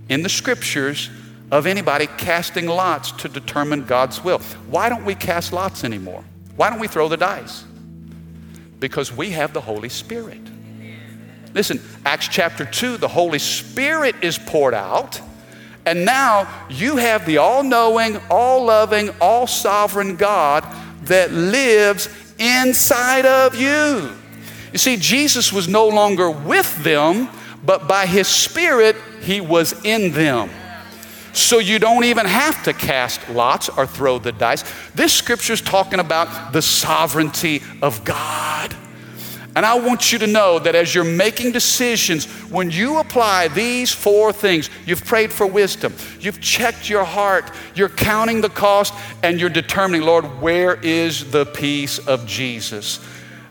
in 0.09 0.23
the 0.23 0.29
scriptures 0.29 1.11
of 1.51 1.67
anybody 1.67 2.07
casting 2.17 2.67
lots 2.67 3.11
to 3.11 3.29
determine 3.29 3.85
God's 3.85 4.23
will. 4.23 4.39
Why 4.69 4.89
don't 4.89 5.05
we 5.05 5.13
cast 5.13 5.53
lots 5.53 5.83
anymore? 5.83 6.23
Why 6.55 6.69
don't 6.69 6.79
we 6.79 6.87
throw 6.87 7.07
the 7.07 7.17
dice? 7.17 7.63
Because 8.79 9.11
we 9.11 9.31
have 9.31 9.53
the 9.53 9.61
Holy 9.61 9.89
Spirit. 9.89 10.41
Listen, 11.53 11.81
Acts 12.05 12.27
chapter 12.27 12.63
2, 12.65 12.97
the 12.97 13.07
Holy 13.07 13.39
Spirit 13.39 14.15
is 14.21 14.37
poured 14.37 14.73
out, 14.73 15.19
and 15.85 16.05
now 16.05 16.47
you 16.69 16.97
have 16.97 17.25
the 17.25 17.37
all 17.37 17.63
knowing, 17.63 18.17
all 18.29 18.65
loving, 18.65 19.09
all 19.19 19.47
sovereign 19.47 20.15
God 20.15 20.63
that 21.03 21.31
lives 21.31 22.07
inside 22.37 23.25
of 23.25 23.55
you. 23.55 24.15
You 24.71 24.77
see, 24.77 24.97
Jesus 24.97 25.51
was 25.51 25.67
no 25.67 25.87
longer 25.87 26.29
with 26.29 26.83
them, 26.83 27.27
but 27.65 27.87
by 27.87 28.05
his 28.05 28.27
Spirit, 28.27 28.95
he 29.21 29.41
was 29.41 29.73
in 29.83 30.11
them. 30.11 30.49
So 31.33 31.59
you 31.59 31.79
don't 31.79 32.03
even 32.03 32.25
have 32.25 32.63
to 32.63 32.73
cast 32.73 33.29
lots 33.29 33.69
or 33.69 33.85
throw 33.85 34.19
the 34.19 34.31
dice. 34.31 34.63
This 34.95 35.13
scripture 35.13 35.53
is 35.53 35.61
talking 35.61 35.99
about 35.99 36.53
the 36.53 36.61
sovereignty 36.61 37.61
of 37.81 38.03
God. 38.03 38.75
And 39.55 39.65
I 39.65 39.79
want 39.79 40.13
you 40.13 40.19
to 40.19 40.27
know 40.27 40.59
that 40.59 40.75
as 40.75 40.93
you're 40.93 41.03
making 41.03 41.51
decisions, 41.51 42.25
when 42.49 42.69
you 42.69 42.99
apply 42.99 43.47
these 43.49 43.91
four 43.91 44.31
things, 44.31 44.69
you've 44.85 45.03
prayed 45.03 45.33
for 45.33 45.47
wisdom, 45.47 45.93
you've 46.19 46.39
checked 46.39 46.89
your 46.89 47.03
heart, 47.03 47.51
you're 47.75 47.89
counting 47.89 48.41
the 48.41 48.49
cost, 48.49 48.93
and 49.23 49.39
you're 49.39 49.49
determining, 49.49 50.03
Lord, 50.03 50.23
where 50.39 50.75
is 50.75 51.31
the 51.31 51.45
peace 51.45 51.97
of 51.99 52.25
Jesus? 52.25 52.99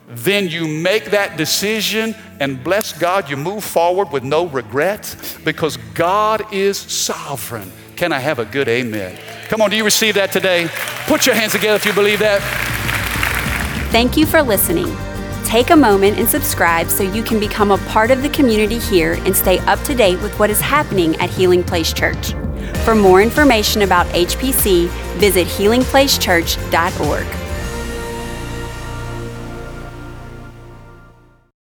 Then 0.09 0.49
you 0.49 0.67
make 0.67 1.07
that 1.07 1.37
decision 1.37 2.15
and 2.41 2.63
bless 2.65 2.99
God, 2.99 3.29
you 3.29 3.37
move 3.37 3.63
forward 3.63 4.11
with 4.11 4.25
no 4.25 4.47
regrets 4.47 5.37
because 5.45 5.77
God 5.95 6.53
is 6.53 6.79
sovereign. 6.79 7.71
Can 7.97 8.13
I 8.13 8.19
have 8.19 8.39
a 8.39 8.45
good 8.45 8.69
amen? 8.69 9.19
Come 9.49 9.61
on, 9.61 9.71
do 9.71 9.77
you 9.77 9.85
receive 9.85 10.15
that 10.15 10.33
today? 10.33 10.69
Put 11.07 11.27
your 11.27 11.35
hands 11.35 11.53
together 11.53 11.77
if 11.77 11.85
you 11.85 11.93
believe 11.93 12.21
that. 12.21 12.41
Thank 13.91 14.17
you 14.17 14.25
for 14.25 14.43
listening. 14.43 14.97
Take 15.45 15.71
a 15.71 15.77
moment 15.77 16.19
and 16.19 16.29
subscribe 16.29 16.89
so 16.89 17.03
you 17.03 17.23
can 17.23 17.41
become 17.41 17.71
a 17.71 17.79
part 17.79 18.11
of 18.11 18.23
the 18.23 18.29
community 18.29 18.79
here 18.79 19.15
and 19.25 19.35
stay 19.35 19.59
up 19.61 19.81
to 19.85 19.95
date 19.95 20.21
with 20.21 20.39
what 20.39 20.51
is 20.51 20.61
happening 20.61 21.17
at 21.17 21.31
Healing 21.31 21.65
Place 21.65 21.93
Church. 21.93 22.33
For 22.85 22.95
more 22.95 23.21
information 23.21 23.83
about 23.83 24.07
HPC, 24.09 24.89
visit 25.19 25.47
healingplacechurch.org. 25.47 27.48